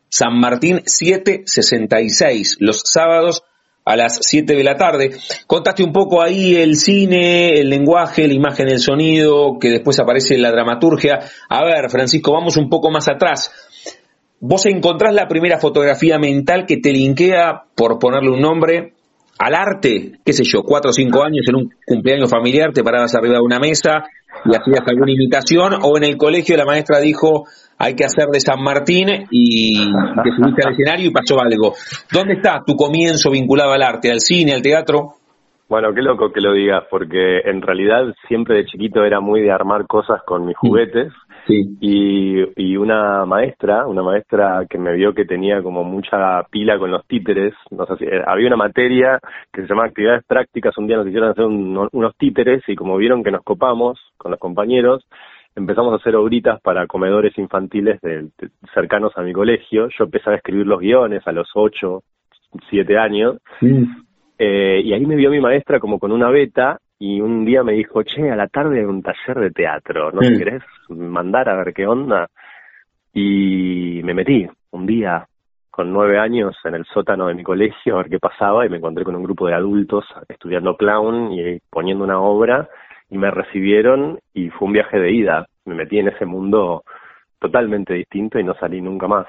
[0.10, 3.44] San Martín 766, los sábados
[3.88, 5.12] a las 7 de la tarde.
[5.47, 10.38] Contaste un poco ahí el cine, el lenguaje, la imagen, el sonido, que después aparece
[10.38, 11.20] la dramaturgia.
[11.47, 13.49] A ver, Francisco, vamos un poco más atrás.
[14.41, 18.93] Vos encontrás la primera fotografía mental que te linkea, por ponerle un nombre,
[19.39, 23.16] al arte, qué sé yo, cuatro o cinco años en un cumpleaños familiar, te parabas
[23.16, 24.03] arriba de una mesa
[24.45, 27.45] y hacías alguna imitación, o en el colegio la maestra dijo,
[27.78, 29.91] hay que hacer de San Martín y
[30.23, 31.73] te subiste al escenario y pasó algo.
[32.11, 35.13] ¿Dónde está tu comienzo vinculado al arte, al cine, al teatro?
[35.69, 39.51] Bueno, qué loco que lo digas, porque en realidad siempre de chiquito era muy de
[39.51, 41.11] armar cosas con mis juguetes
[41.49, 46.91] y, y una maestra, una maestra que me vio que tenía como mucha pila con
[46.91, 49.19] los títeres, no sé si, había una materia
[49.51, 53.23] que se llamaba actividades prácticas, un día nos hicieron hacer unos títeres y como vieron
[53.23, 55.05] que nos copamos con los compañeros,
[55.58, 58.30] empezamos a hacer obritas para comedores infantiles de,
[58.74, 59.89] cercanos a mi colegio.
[59.97, 62.03] Yo empecé a escribir los guiones a los ocho,
[62.70, 63.38] siete años.
[64.38, 67.74] Eh, y ahí me vio mi maestra como con una beta y un día me
[67.74, 71.58] dijo, che, a la tarde hay un taller de teatro, ¿no te querés mandar a
[71.58, 72.28] ver qué onda?
[73.14, 75.26] Y me metí un día
[75.72, 78.78] con nueve años en el sótano de mi colegio a ver qué pasaba y me
[78.78, 82.70] encontré con un grupo de adultos estudiando clown y poniendo una obra
[83.10, 85.45] y me recibieron y fue un viaje de ida.
[85.66, 86.84] Me metí en ese mundo
[87.39, 89.28] totalmente distinto y no salí nunca más.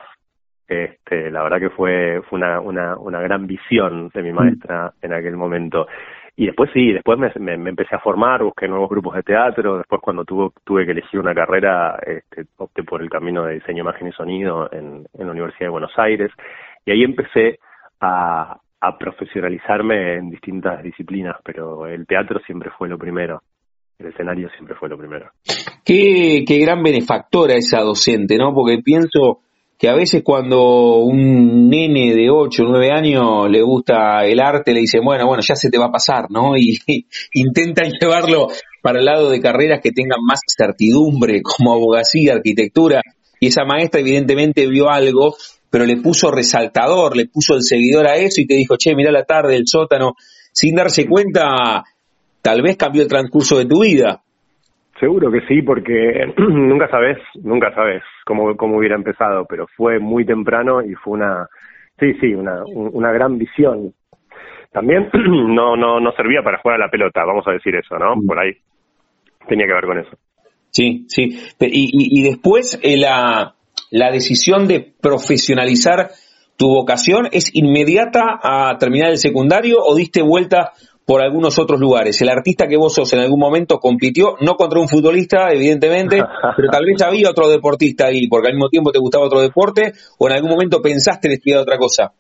[0.67, 4.35] Este, la verdad que fue, fue una, una, una gran visión de mi mm.
[4.35, 5.87] maestra en aquel momento.
[6.37, 10.01] Y después sí, después me, me, empecé a formar, busqué nuevos grupos de teatro, después
[10.01, 14.09] cuando tuve, tuve que elegir una carrera, este, opté por el camino de diseño, imagen
[14.09, 16.31] y sonido en, en la Universidad de Buenos Aires,
[16.85, 17.59] y ahí empecé
[18.01, 23.43] a, a profesionalizarme en distintas disciplinas, pero el teatro siempre fue lo primero
[23.99, 25.31] el escenario siempre fue lo primero.
[25.85, 28.55] Qué, qué gran benefactora esa docente, ¿no?
[28.55, 29.41] Porque pienso
[29.77, 34.73] que a veces cuando un nene de 8 o 9 años le gusta el arte,
[34.73, 36.53] le dicen, bueno, bueno, ya se te va a pasar, ¿no?
[36.57, 36.79] Y,
[37.35, 38.49] intentan llevarlo
[38.83, 43.03] para el lado de carreras que tengan más certidumbre, como abogacía, arquitectura.
[43.41, 45.37] Y esa maestra evidentemente vio algo,
[45.71, 49.11] pero le puso resaltador, le puso el seguidor a eso y te dijo, che, mira
[49.11, 50.15] la tarde, el sótano,
[50.53, 51.85] sin darse cuenta,
[52.49, 54.23] tal vez cambió el transcurso de tu vida.
[54.99, 60.25] Seguro que sí, porque nunca sabes, nunca sabes cómo, cómo hubiera empezado, pero fue muy
[60.25, 61.47] temprano y fue una,
[62.01, 63.93] sí, sí, una, una gran visión.
[64.73, 68.17] También no, no, no servía para jugar a la pelota, vamos a decir eso, ¿no?
[68.17, 68.27] Mm.
[68.27, 68.53] Por ahí
[69.47, 70.17] tenía que ver con eso.
[70.71, 71.39] Sí, sí.
[71.61, 73.57] Y, y, después eh, la,
[73.91, 76.13] la decisión de profesionalizar
[76.57, 80.73] tu vocación es inmediata a terminar el secundario o diste vuelta
[81.09, 82.21] por algunos otros lugares.
[82.21, 86.23] El artista que vos sos en algún momento compitió, no contra un futbolista, evidentemente,
[86.57, 89.93] pero tal vez había otro deportista ahí, porque al mismo tiempo te gustaba otro deporte,
[90.19, 92.13] o en algún momento pensaste en estudiar otra cosa.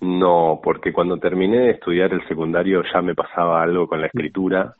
[0.00, 4.72] No, porque cuando terminé de estudiar el secundario ya me pasaba algo con la escritura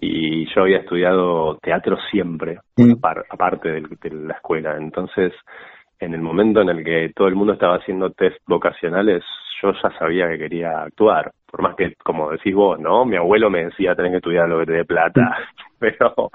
[0.00, 2.92] y yo había estudiado teatro siempre, mm.
[3.30, 4.76] aparte de, de la escuela.
[4.78, 5.32] Entonces,
[5.98, 9.24] en el momento en el que todo el mundo estaba haciendo test vocacionales,
[9.62, 13.04] yo ya sabía que quería actuar, por más que, como decís vos, ¿no?
[13.04, 15.36] Mi abuelo me decía, tenés que estudiar lo que te dé plata,
[15.78, 16.30] pero,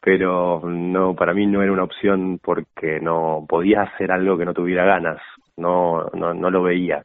[0.00, 4.54] pero no, para mí no era una opción porque no podía hacer algo que no
[4.54, 5.20] tuviera ganas,
[5.56, 7.02] no, no, no lo veía.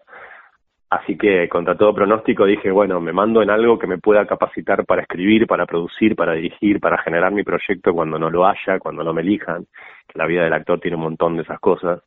[0.89, 4.85] Así que contra todo pronóstico dije, bueno, me mando en algo que me pueda capacitar
[4.85, 9.03] para escribir, para producir, para dirigir, para generar mi proyecto cuando no lo haya, cuando
[9.03, 9.65] no me elijan,
[10.07, 12.01] que la vida del actor tiene un montón de esas cosas.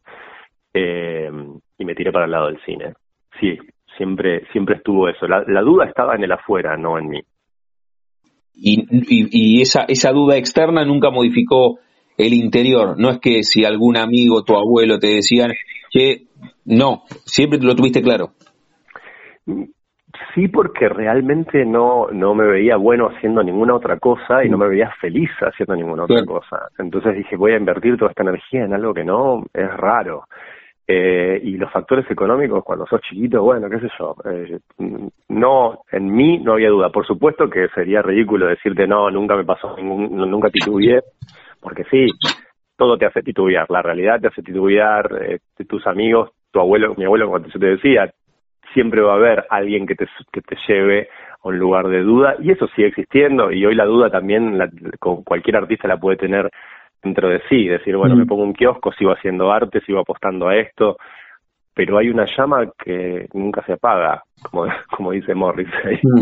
[0.72, 1.30] Eh,
[1.76, 2.94] y me tiré para el lado del cine
[3.40, 3.58] sí,
[3.96, 5.26] siempre, siempre estuvo eso.
[5.26, 7.20] La, duda estaba en el afuera, no en mí.
[8.54, 11.78] Y, y, esa, esa duda externa nunca modificó
[12.18, 12.98] el interior.
[12.98, 15.52] No es que si algún amigo, tu abuelo te decían
[15.90, 16.26] que
[16.64, 18.30] no, siempre lo tuviste claro.
[20.34, 24.68] Sí, porque realmente no, no me veía bueno haciendo ninguna otra cosa y no me
[24.68, 26.68] veía feliz haciendo ninguna otra cosa.
[26.78, 30.24] Entonces dije, voy a invertir toda esta energía en algo que no es raro.
[30.92, 34.58] Eh, y los factores económicos cuando sos chiquito, bueno, qué sé yo, eh,
[35.28, 36.90] no, en mí no había duda.
[36.90, 41.00] Por supuesto que sería ridículo decirte no, nunca me pasó ningún, nunca titubeé,
[41.60, 42.06] porque sí,
[42.76, 45.38] todo te hace titubear, la realidad te hace titubear, eh,
[45.68, 48.12] tus amigos, tu abuelo, mi abuelo, cuando yo te decía,
[48.74, 51.08] siempre va a haber alguien que te, que te lleve
[51.40, 54.68] a un lugar de duda, y eso sigue existiendo, y hoy la duda también, la,
[54.98, 56.50] cualquier artista la puede tener
[57.02, 58.28] dentro de sí, decir, bueno, me mm.
[58.28, 60.96] pongo un kiosco, sigo haciendo arte, sigo apostando a esto,
[61.74, 64.64] pero hay una llama que nunca se apaga, como,
[64.96, 65.68] como dice Morris.
[66.02, 66.20] Mm.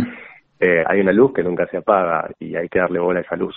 [0.60, 3.36] Eh, hay una luz que nunca se apaga y hay que darle bola a esa
[3.36, 3.54] luz.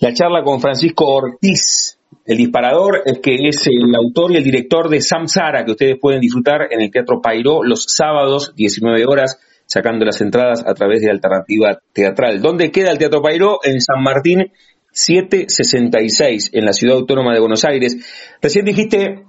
[0.00, 4.88] La charla con Francisco Ortiz, el disparador, es que es el autor y el director
[4.88, 10.04] de Samsara, que ustedes pueden disfrutar en el Teatro Pairó los sábados, 19 horas, sacando
[10.04, 12.40] las entradas a través de Alternativa Teatral.
[12.40, 13.58] ¿Dónde queda el Teatro Pairó?
[13.62, 14.52] En San Martín
[14.92, 17.96] 766 en la ciudad autónoma de Buenos Aires.
[18.40, 19.24] Recién dijiste,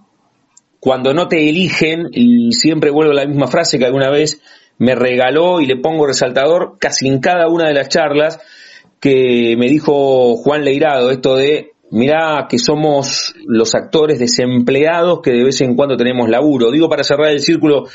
[0.79, 4.41] cuando no te eligen, y siempre vuelvo a la misma frase que alguna vez
[4.77, 8.39] me regaló y le pongo resaltador casi en cada una de las charlas
[8.99, 15.43] que me dijo Juan Leirado, esto de, mirá que somos los actores desempleados que de
[15.43, 16.71] vez en cuando tenemos laburo.
[16.71, 17.87] Digo para cerrar el círculo,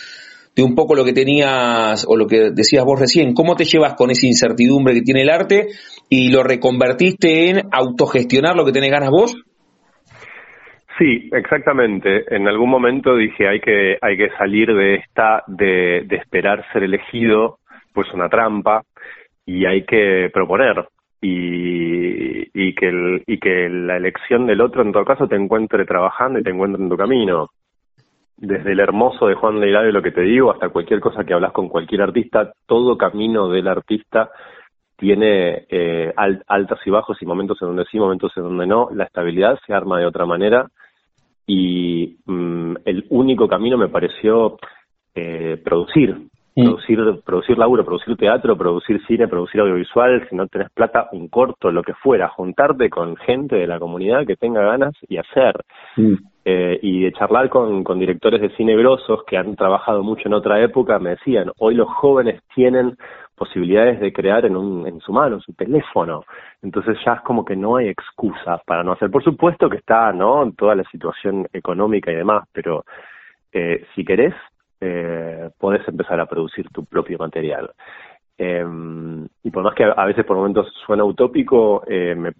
[0.57, 3.35] de un poco lo que tenías o lo que decías vos recién.
[3.35, 5.67] ¿Cómo te llevas con esa incertidumbre que tiene el arte
[6.09, 9.37] y lo reconvertiste en autogestionar lo que tenés ganas vos?
[10.99, 12.25] Sí, exactamente.
[12.35, 16.85] En algún momento dije hay que hay que salir de esta de, de esperar ser
[16.85, 17.59] elegido,
[17.93, 18.83] pues una trampa
[19.45, 20.89] y hay que proponer
[21.21, 25.85] y, y que el, y que la elección del otro en todo caso te encuentre
[25.85, 27.51] trabajando y te encuentre en tu camino.
[28.39, 31.53] Desde el hermoso de Juan de lo que te digo hasta cualquier cosa que hablas
[31.53, 34.31] con cualquier artista, todo camino del artista
[34.97, 38.89] tiene eh, altas y bajos y momentos en donde sí, momentos en donde no.
[38.93, 40.69] La estabilidad se arma de otra manera
[41.47, 44.59] y mm, el único camino me pareció
[45.15, 46.29] eh, producir,
[46.65, 51.71] producir, producir laburo, producir teatro, producir cine, producir audiovisual, si no tenés plata, un corto,
[51.71, 55.55] lo que fuera, juntarte con gente de la comunidad que tenga ganas y hacer.
[55.97, 56.15] Mm.
[56.49, 60.35] Eh, y de charlar con, con directores de cine grosos que han trabajado mucho en
[60.35, 62.97] otra época, me decían, hoy los jóvenes tienen
[63.35, 66.25] posibilidades de crear en, un, en su mano, en su teléfono.
[66.63, 69.11] Entonces ya es como que no hay excusa para no hacer.
[69.11, 70.51] Por supuesto que está, ¿no?
[70.57, 72.85] Toda la situación económica y demás, pero
[73.53, 74.35] eh, si querés,
[74.81, 77.71] eh, podés empezar a producir tu propio material.
[78.39, 78.65] Eh,
[79.43, 82.33] y por más que a veces por momentos suena utópico, eh, me,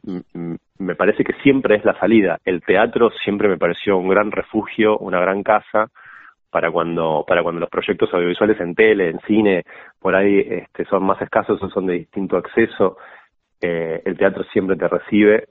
[0.79, 2.39] me parece que siempre es la salida.
[2.45, 5.91] El teatro siempre me pareció un gran refugio, una gran casa,
[6.57, 9.65] para cuando para cuando los proyectos audiovisuales en tele, en cine,
[10.01, 12.97] por ahí este, son más escasos o son de distinto acceso,
[13.61, 15.49] eh, el teatro siempre te recibe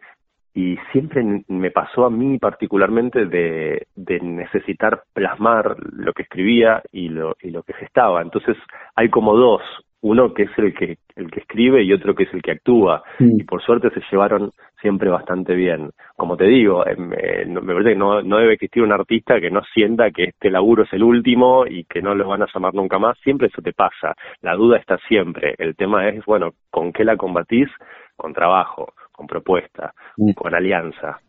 [0.55, 7.09] y siempre me pasó a mí particularmente de, de necesitar plasmar lo que escribía y
[7.09, 8.21] lo, y lo que gestaba.
[8.21, 8.55] Entonces
[8.95, 9.61] hay como dos,
[9.99, 13.03] uno que es el que el que escribe y otro que es el que actúa.
[13.19, 14.51] Y por suerte se llevaron
[14.81, 15.89] siempre bastante bien.
[16.15, 19.51] Como te digo em, eh, me parece que no, no debe existir un artista que
[19.51, 22.73] no sienta que este laburo es el último y que no lo van a llamar
[22.73, 23.17] nunca más.
[23.19, 24.15] Siempre eso te pasa.
[24.41, 25.53] La duda está siempre.
[25.57, 27.67] El tema es bueno con qué la combatís
[28.15, 29.93] con trabajo con propuesta
[30.35, 31.19] con alianza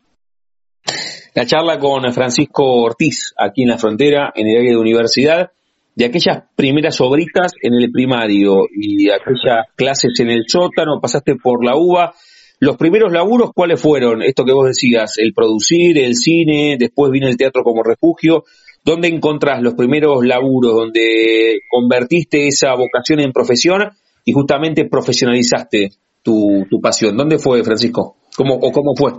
[1.34, 5.50] la charla con Francisco Ortiz aquí en la frontera en el área de universidad
[5.96, 11.64] de aquellas primeras obritas en el primario y aquellas clases en el sótano, pasaste por
[11.64, 12.14] la uva.
[12.60, 14.22] Los primeros laburos, ¿cuáles fueron?
[14.22, 18.44] Esto que vos decías, el producir, el cine, después vino el teatro como refugio.
[18.84, 23.90] ¿Dónde encontrás los primeros laburos donde convertiste esa vocación en profesión
[24.24, 25.92] y justamente profesionalizaste
[26.26, 27.16] tu, tu pasión?
[27.16, 28.16] ¿Dónde fue, Francisco?
[28.36, 29.12] ¿Cómo, ¿O cómo fue?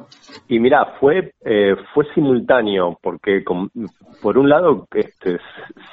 [0.50, 3.44] Y mira, fue eh, fue simultáneo porque
[4.22, 5.40] por un lado este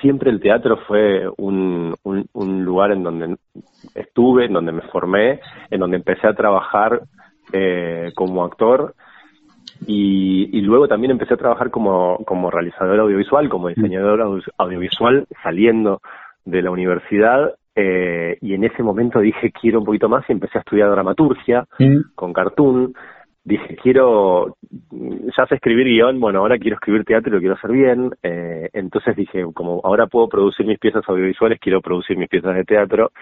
[0.01, 3.37] siempre el teatro fue un, un, lugar en donde
[3.95, 5.41] estuve, en donde me formé,
[5.71, 7.01] en donde empecé a trabajar
[7.53, 8.95] eh, como actor
[9.87, 16.01] y, y, luego también empecé a trabajar como, como realizador audiovisual, como diseñador audiovisual saliendo
[16.45, 20.59] de la universidad eh, y en ese momento dije quiero un poquito más y empecé
[20.59, 21.67] a estudiar dramaturgia
[22.15, 22.95] con cartoon.
[23.47, 24.57] Dije, quiero,
[24.91, 28.71] ya sé escribir guion, bueno, ahora quiero escribir teatro y lo quiero hacer bien, eh,
[28.73, 33.13] entonces dije, como ahora puedo producir mis piezas audiovisuales, quiero producir mis piezas de teatro,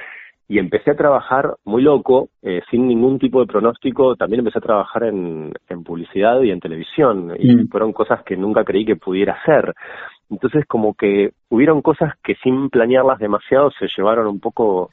[0.49, 4.62] y empecé a trabajar muy loco, eh, sin ningún tipo de pronóstico, también empecé a
[4.62, 7.68] trabajar en, en publicidad y en televisión, y mm.
[7.68, 9.74] fueron cosas que nunca creí que pudiera hacer.
[10.30, 14.90] Entonces como que hubieron cosas que sin planearlas demasiado se llevaron un poco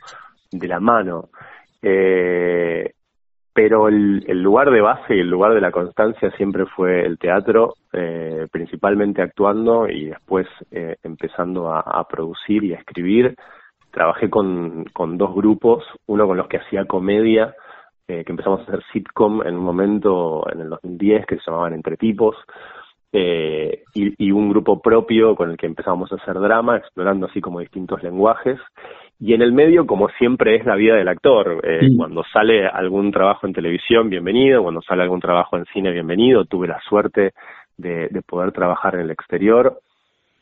[0.51, 1.29] de la mano.
[1.81, 2.91] Eh,
[3.53, 7.73] pero el, lugar de base y el lugar de la constancia siempre fue el teatro,
[7.91, 13.35] eh, principalmente actuando y después eh, empezando a, producir y a escribir.
[13.91, 17.55] Trabajé con, con dos grupos, uno con los que hacía comedia,
[18.07, 21.73] eh, que empezamos a hacer sitcom en un momento en el 2010 que se llamaban
[21.73, 22.35] Entre Tipos,
[23.11, 27.41] eh, y, y, un grupo propio con el que empezamos a hacer drama, explorando así
[27.41, 28.59] como distintos lenguajes.
[29.19, 31.59] Y en el medio, como siempre, es la vida del actor.
[31.63, 34.63] Eh, Cuando sale algún trabajo en televisión, bienvenido.
[34.63, 36.45] Cuando sale algún trabajo en cine, bienvenido.
[36.45, 37.33] Tuve la suerte
[37.77, 39.79] de, de poder trabajar en el exterior.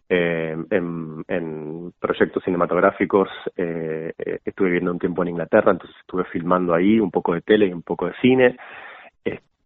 [0.10, 3.28] Eh, en, en, proyectos cinematográficos
[3.58, 7.42] eh, eh, estuve viviendo un tiempo en Inglaterra, entonces estuve filmando ahí un poco de
[7.42, 8.56] tele y un poco de cine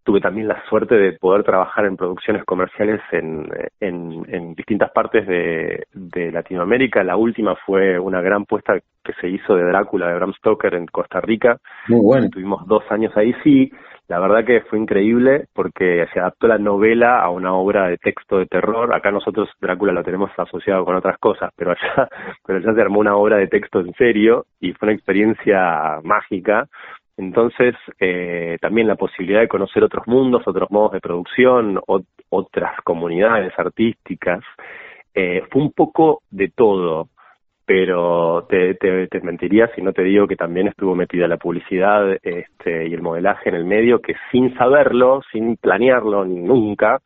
[0.04, 3.48] tuve también la suerte de poder trabajar en producciones comerciales en,
[3.80, 7.04] en, distintas partes de, de, Latinoamérica.
[7.04, 10.88] La última fue una gran puesta que se hizo de Drácula de Bram Stoker en
[10.88, 11.58] Costa Rica.
[11.88, 12.30] Muy bueno.
[12.30, 13.72] Tuvimos dos años ahí, sí.
[14.12, 18.39] La verdad que fue increíble porque se adaptó la novela a una obra de texto
[18.39, 18.93] de terror.
[18.93, 22.09] Acá nosotros Drácula lo tenemos asociado con otras cosas, pero allá,
[22.45, 26.68] pero allá se armó una obra de texto en serio y fue una experiencia mágica
[27.16, 31.80] entonces, eh, también la posibilidad de conocer otros mundos, otros modos de producción,
[32.30, 34.43] otras comunidades artísticas,
[35.14, 37.09] eh, fue un poco de todo,
[37.74, 42.02] pero te, te, te, mentiría si no te digo que también estuvo metida la publicidad
[42.22, 47.02] este, y el modelaje en el medio, que sin saberlo, sin planearlo ni nunca,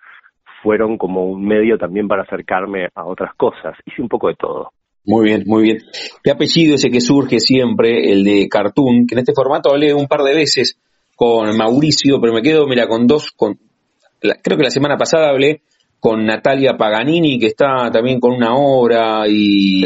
[0.63, 3.77] fueron como un medio también para acercarme a otras cosas.
[3.85, 4.71] Hice un poco de todo.
[5.05, 5.77] Muy bien, muy bien.
[6.23, 9.05] ¿Qué apellido ese que surge siempre, el de Cartoon?
[9.05, 10.79] Que en este formato hablé un par de veces
[11.15, 13.59] con Mauricio, pero me quedo, mira, con dos, con,
[14.19, 15.61] creo que la semana pasada hablé
[16.05, 19.83] con Natalia Paganini, que está también con una obra y,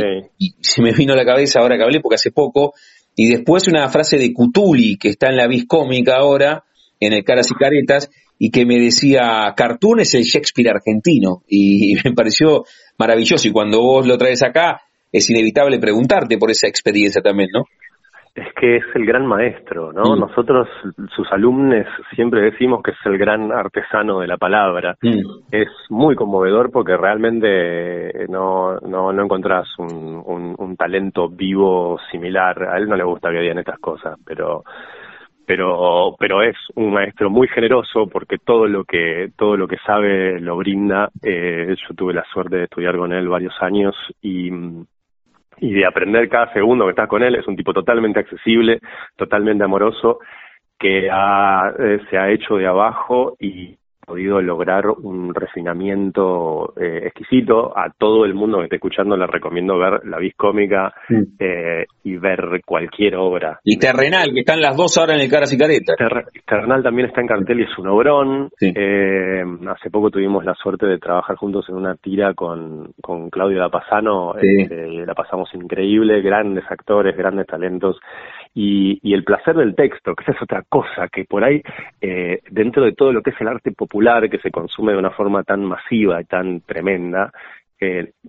[0.59, 2.73] se me vino a la cabeza ahora que hablé, porque hace poco,
[3.15, 6.65] y después una frase de Cutuli, que está en la vis cómica ahora,
[6.99, 11.95] en el Caras y Caretas, y que me decía, Cartoon es el Shakespeare argentino, y
[12.03, 12.65] me pareció
[12.97, 14.81] maravilloso, y cuando vos lo traes acá,
[15.13, 17.63] es inevitable preguntarte por esa experiencia también, ¿no?
[18.39, 20.15] Es que es el gran maestro, ¿no?
[20.15, 20.19] Mm.
[20.19, 20.69] Nosotros,
[21.13, 21.85] sus alumnos,
[22.15, 24.95] siempre decimos que es el gran artesano de la palabra.
[25.01, 25.19] Mm.
[25.51, 32.63] Es muy conmovedor porque realmente no, no, no encontrás un, un, un, talento vivo similar.
[32.63, 34.63] A él no le gusta que digan estas cosas, pero
[35.45, 40.39] pero pero es un maestro muy generoso porque todo lo que todo lo que sabe
[40.39, 44.51] lo brinda eh, yo tuve la suerte de estudiar con él varios años y
[45.61, 47.35] y de aprender cada segundo que estás con él.
[47.35, 48.79] Es un tipo totalmente accesible,
[49.15, 50.19] totalmente amoroso,
[50.77, 53.78] que ha, eh, se ha hecho de abajo y
[54.09, 57.77] podido lograr un refinamiento eh, exquisito.
[57.77, 60.93] A todo el mundo que esté escuchando le recomiendo ver la vis cómica
[61.39, 63.59] eh, y ver cualquier obra.
[63.63, 65.95] Y Terrenal, que están las dos ahora en el Caras y Caretas.
[66.45, 68.49] Terrenal también está en cartel y es un obrón.
[68.59, 73.59] Eh, hace poco tuvimos la suerte de trabajar juntos en una tira con, con Claudio
[73.59, 74.35] Dapasano.
[74.35, 77.99] Este, la pasamos increíble, grandes actores, grandes talentos
[78.61, 81.61] y, y el placer del texto, que esa es otra cosa, que por ahí,
[82.01, 85.11] eh, dentro de todo lo que es el arte popular, que se consume de una
[85.11, 87.31] forma tan masiva y tan tremenda,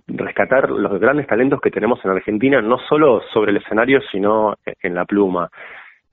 [0.07, 4.95] rescatar los grandes talentos que tenemos en Argentina, no solo sobre el escenario, sino en
[4.95, 5.49] la pluma.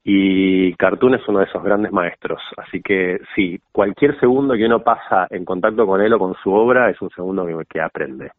[0.03, 2.43] Y Cartoon es uno de esos grandes maestros.
[2.57, 6.53] Así que sí, cualquier segundo que uno pasa en contacto con él o con su
[6.53, 8.33] obra es un segundo que aprende.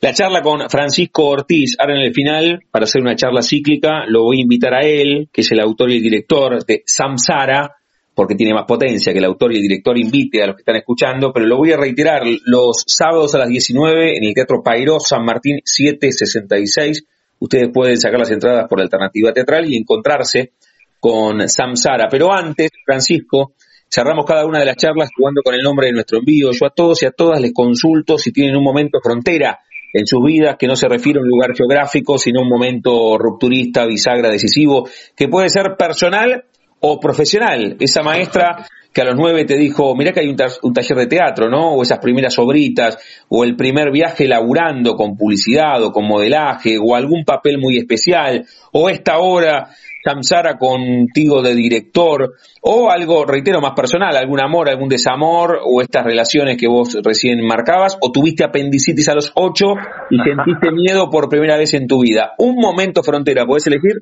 [0.00, 4.24] La charla con Francisco Ortiz, ahora en el final, para hacer una charla cíclica, lo
[4.24, 7.76] voy a invitar a él, que es el autor y el director de Samsara,
[8.14, 10.76] porque tiene más potencia que el autor y el director invite a los que están
[10.76, 15.00] escuchando, pero lo voy a reiterar los sábados a las 19 en el Teatro Pairo
[15.00, 17.04] San Martín 766.
[17.38, 20.52] Ustedes pueden sacar las entradas por alternativa teatral y encontrarse
[21.00, 22.08] con Samsara.
[22.10, 23.54] Pero antes, Francisco,
[23.88, 26.52] cerramos cada una de las charlas jugando con el nombre de nuestro envío.
[26.52, 29.60] Yo a todos y a todas les consulto si tienen un momento frontera
[29.92, 33.16] en sus vidas, que no se refiere a un lugar geográfico, sino a un momento
[33.18, 36.44] rupturista, bisagra, decisivo, que puede ser personal
[36.80, 37.76] o profesional.
[37.80, 38.66] Esa maestra
[38.96, 40.36] que a los nueve te dijo, mira que hay un,
[40.72, 41.74] taller de teatro, ¿no?
[41.74, 46.94] O esas primeras obritas, o el primer viaje laburando con publicidad o con modelaje, o
[46.94, 49.68] algún papel muy especial, o esta hora
[50.06, 56.04] Samsara contigo de director, o algo, reitero, más personal, algún amor, algún desamor, o estas
[56.04, 59.74] relaciones que vos recién marcabas, o tuviste apendicitis a los ocho
[60.08, 62.34] y sentiste miedo por primera vez en tu vida.
[62.38, 63.96] Un momento frontera, ¿podés elegir?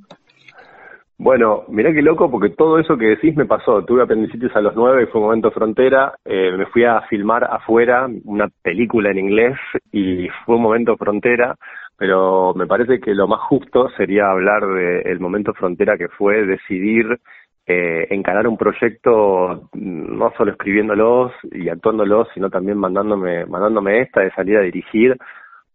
[1.17, 3.83] Bueno, mirá qué loco, porque todo eso que decís me pasó.
[3.85, 6.13] Tuve apendicitis a los nueve y fue un momento frontera.
[6.25, 9.57] Eh, me fui a filmar afuera una película en inglés
[9.91, 11.55] y fue un momento frontera
[11.97, 17.19] pero me parece que lo más justo sería hablar del momento frontera que fue decidir
[17.67, 24.21] eh, encarar un proyecto mm, no solo escribiéndolos y actuándolos, sino también mandándome, mandándome esta
[24.21, 25.17] de salir a dirigir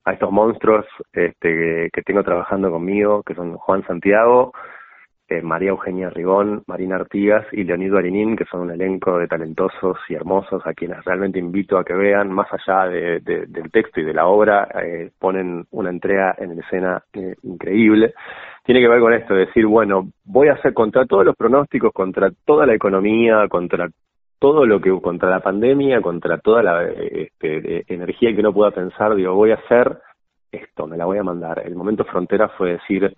[0.06, 4.54] a estos monstruos este, que tengo trabajando conmigo, que son Juan Santiago,
[5.30, 9.98] eh, María Eugenia Rigón, Marina Artigas y Leonido Arinín, que son un elenco de talentosos
[10.10, 14.06] y hermosos a quienes realmente invito a que vean, más allá de, del texto y
[14.06, 18.16] de la obra, eh, ponen una entrega en escena eh, increíble.
[18.64, 21.94] Tiene que ver con esto, de decir, bueno, voy a hacer contra todos los pronósticos,
[21.94, 23.88] contra toda la economía, contra
[24.40, 29.14] todo lo que, contra la pandemia, contra toda la este, energía que no pueda pensar,
[29.14, 30.00] digo, voy a hacer
[30.52, 31.62] esto, me la voy a mandar.
[31.64, 33.14] El momento frontera fue decir,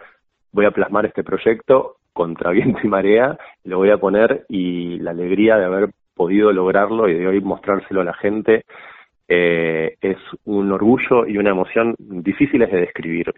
[0.52, 5.12] voy a plasmar este proyecto contra viento y marea, lo voy a poner y la
[5.12, 8.64] alegría de haber podido lograrlo y de hoy mostrárselo a la gente
[9.28, 13.34] eh, es un orgullo y una emoción difíciles de describir.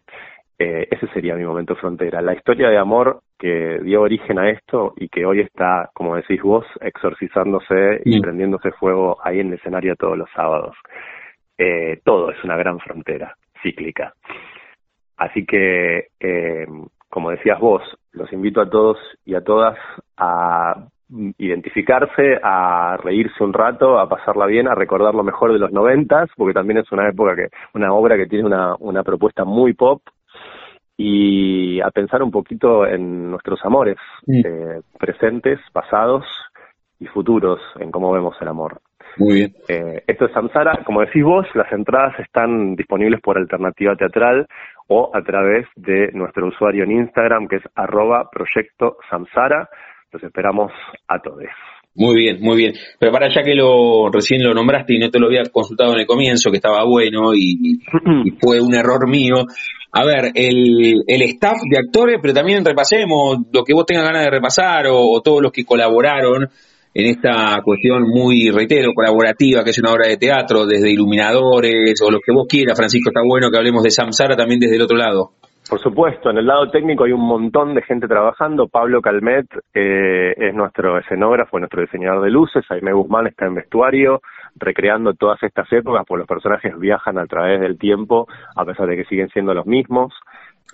[0.58, 2.22] Eh, ese sería mi momento frontera.
[2.22, 6.42] La historia de amor que dio origen a esto y que hoy está, como decís
[6.42, 10.76] vos, exorcizándose y prendiéndose fuego ahí en el escenario todos los sábados.
[11.58, 14.14] Eh, todo es una gran frontera cíclica.
[15.18, 16.66] Así que eh,
[17.14, 17.84] como decías vos,
[18.14, 19.78] los invito a todos y a todas
[20.18, 20.88] a
[21.38, 26.32] identificarse, a reírse un rato, a pasarla bien, a recordar lo mejor de los noventas,
[26.36, 30.02] porque también es una época que, una obra que tiene una, una propuesta muy pop,
[30.98, 33.98] y a pensar un poquito en nuestros amores
[34.28, 36.26] eh, presentes, pasados
[37.00, 38.82] y futuros, en cómo vemos el amor.
[39.18, 39.54] Muy bien.
[39.68, 44.48] Eh, esto es Samsara, como decís vos, las entradas están disponibles por alternativa teatral
[44.88, 49.70] o a través de nuestro usuario en Instagram que es arroba proyecto Samsara.
[50.12, 50.72] Los esperamos
[51.08, 51.46] a todos.
[51.96, 52.74] Muy bien, muy bien.
[53.00, 56.00] Pero para ya que lo recién lo nombraste y no te lo había consultado en
[56.00, 57.80] el comienzo, que estaba bueno y,
[58.42, 59.46] fue un error mío.
[59.92, 64.24] A ver, el, el, staff de actores, pero también repasemos lo que vos tengas ganas
[64.24, 66.50] de repasar o, todos los que colaboraron
[66.94, 72.12] en esta cuestión muy, reitero, colaborativa, que es una obra de teatro, desde iluminadores o
[72.12, 74.98] lo que vos quieras, Francisco, está bueno que hablemos de Samsara también desde el otro
[74.98, 75.32] lado.
[75.70, 78.68] Por supuesto, en el lado técnico hay un montón de gente trabajando.
[78.68, 82.66] Pablo Calmet eh, es nuestro escenógrafo, nuestro diseñador de luces.
[82.68, 84.22] Jaime Guzmán está en vestuario,
[84.56, 88.98] recreando todas estas épocas, pues los personajes viajan a través del tiempo, a pesar de
[88.98, 90.14] que siguen siendo los mismos.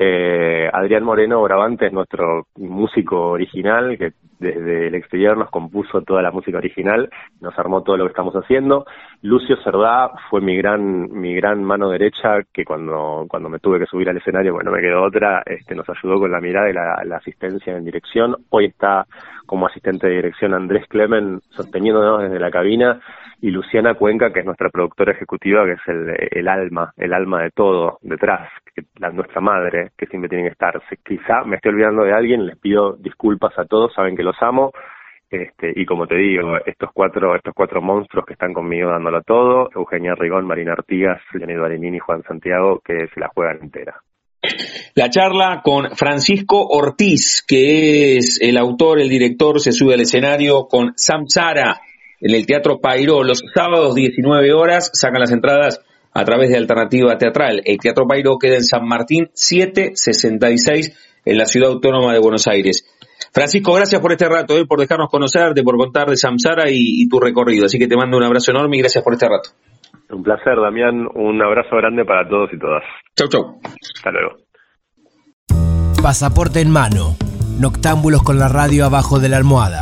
[0.02, 6.22] Eh, Adrián Moreno Bravante es nuestro músico original, que desde el exterior nos compuso toda
[6.22, 7.10] la música original,
[7.42, 8.86] nos armó todo lo que estamos haciendo.
[9.22, 13.88] Lucio Cerdá fue mi gran, mi gran mano derecha, que cuando, cuando me tuve que
[13.88, 17.04] subir al escenario, bueno, me quedó otra, este, nos ayudó con la mirada y la,
[17.04, 18.38] la asistencia en dirección.
[18.52, 19.06] Hoy está
[19.46, 23.02] como asistente de dirección Andrés Clemen, sosteniéndonos desde la cabina,
[23.42, 27.44] y Luciana Cuenca, que es nuestra productora ejecutiva, que es el, el alma, el alma
[27.44, 28.50] de todo detrás,
[28.98, 30.82] la, nuestra madre, que siempre tiene que estar.
[31.06, 34.72] Quizá me estoy olvidando de alguien, les pido disculpas a todos, saben que los amo.
[35.30, 39.70] Este, y como te digo, estos cuatro, estos cuatro monstruos que están conmigo dándolo todo,
[39.76, 44.02] Eugenia Rigón, Marina Artigas, Leonido Arenini y Juan Santiago, que se la juegan entera.
[44.96, 50.68] La charla con Francisco Ortiz, que es el autor, el director, se sube al escenario
[50.68, 51.80] con Samsara
[52.22, 55.82] en el Teatro Pairó los sábados 19 horas, sacan las entradas
[56.14, 57.62] a través de Alternativa Teatral.
[57.66, 62.86] El Teatro Pairó queda en San Martín 766 en la Ciudad Autónoma de Buenos Aires.
[63.32, 67.08] Francisco, gracias por este rato, eh, por dejarnos conocerte, por contar de Samsara y, y
[67.08, 67.66] tu recorrido.
[67.66, 69.50] Así que te mando un abrazo enorme y gracias por este rato.
[70.10, 71.08] Un placer, Damián.
[71.14, 72.82] Un abrazo grande para todos y todas.
[73.16, 73.60] Chau, chau.
[73.96, 74.38] Hasta luego.
[76.02, 77.16] Pasaporte en mano.
[77.60, 79.82] Noctámbulos con la radio abajo de la almohada.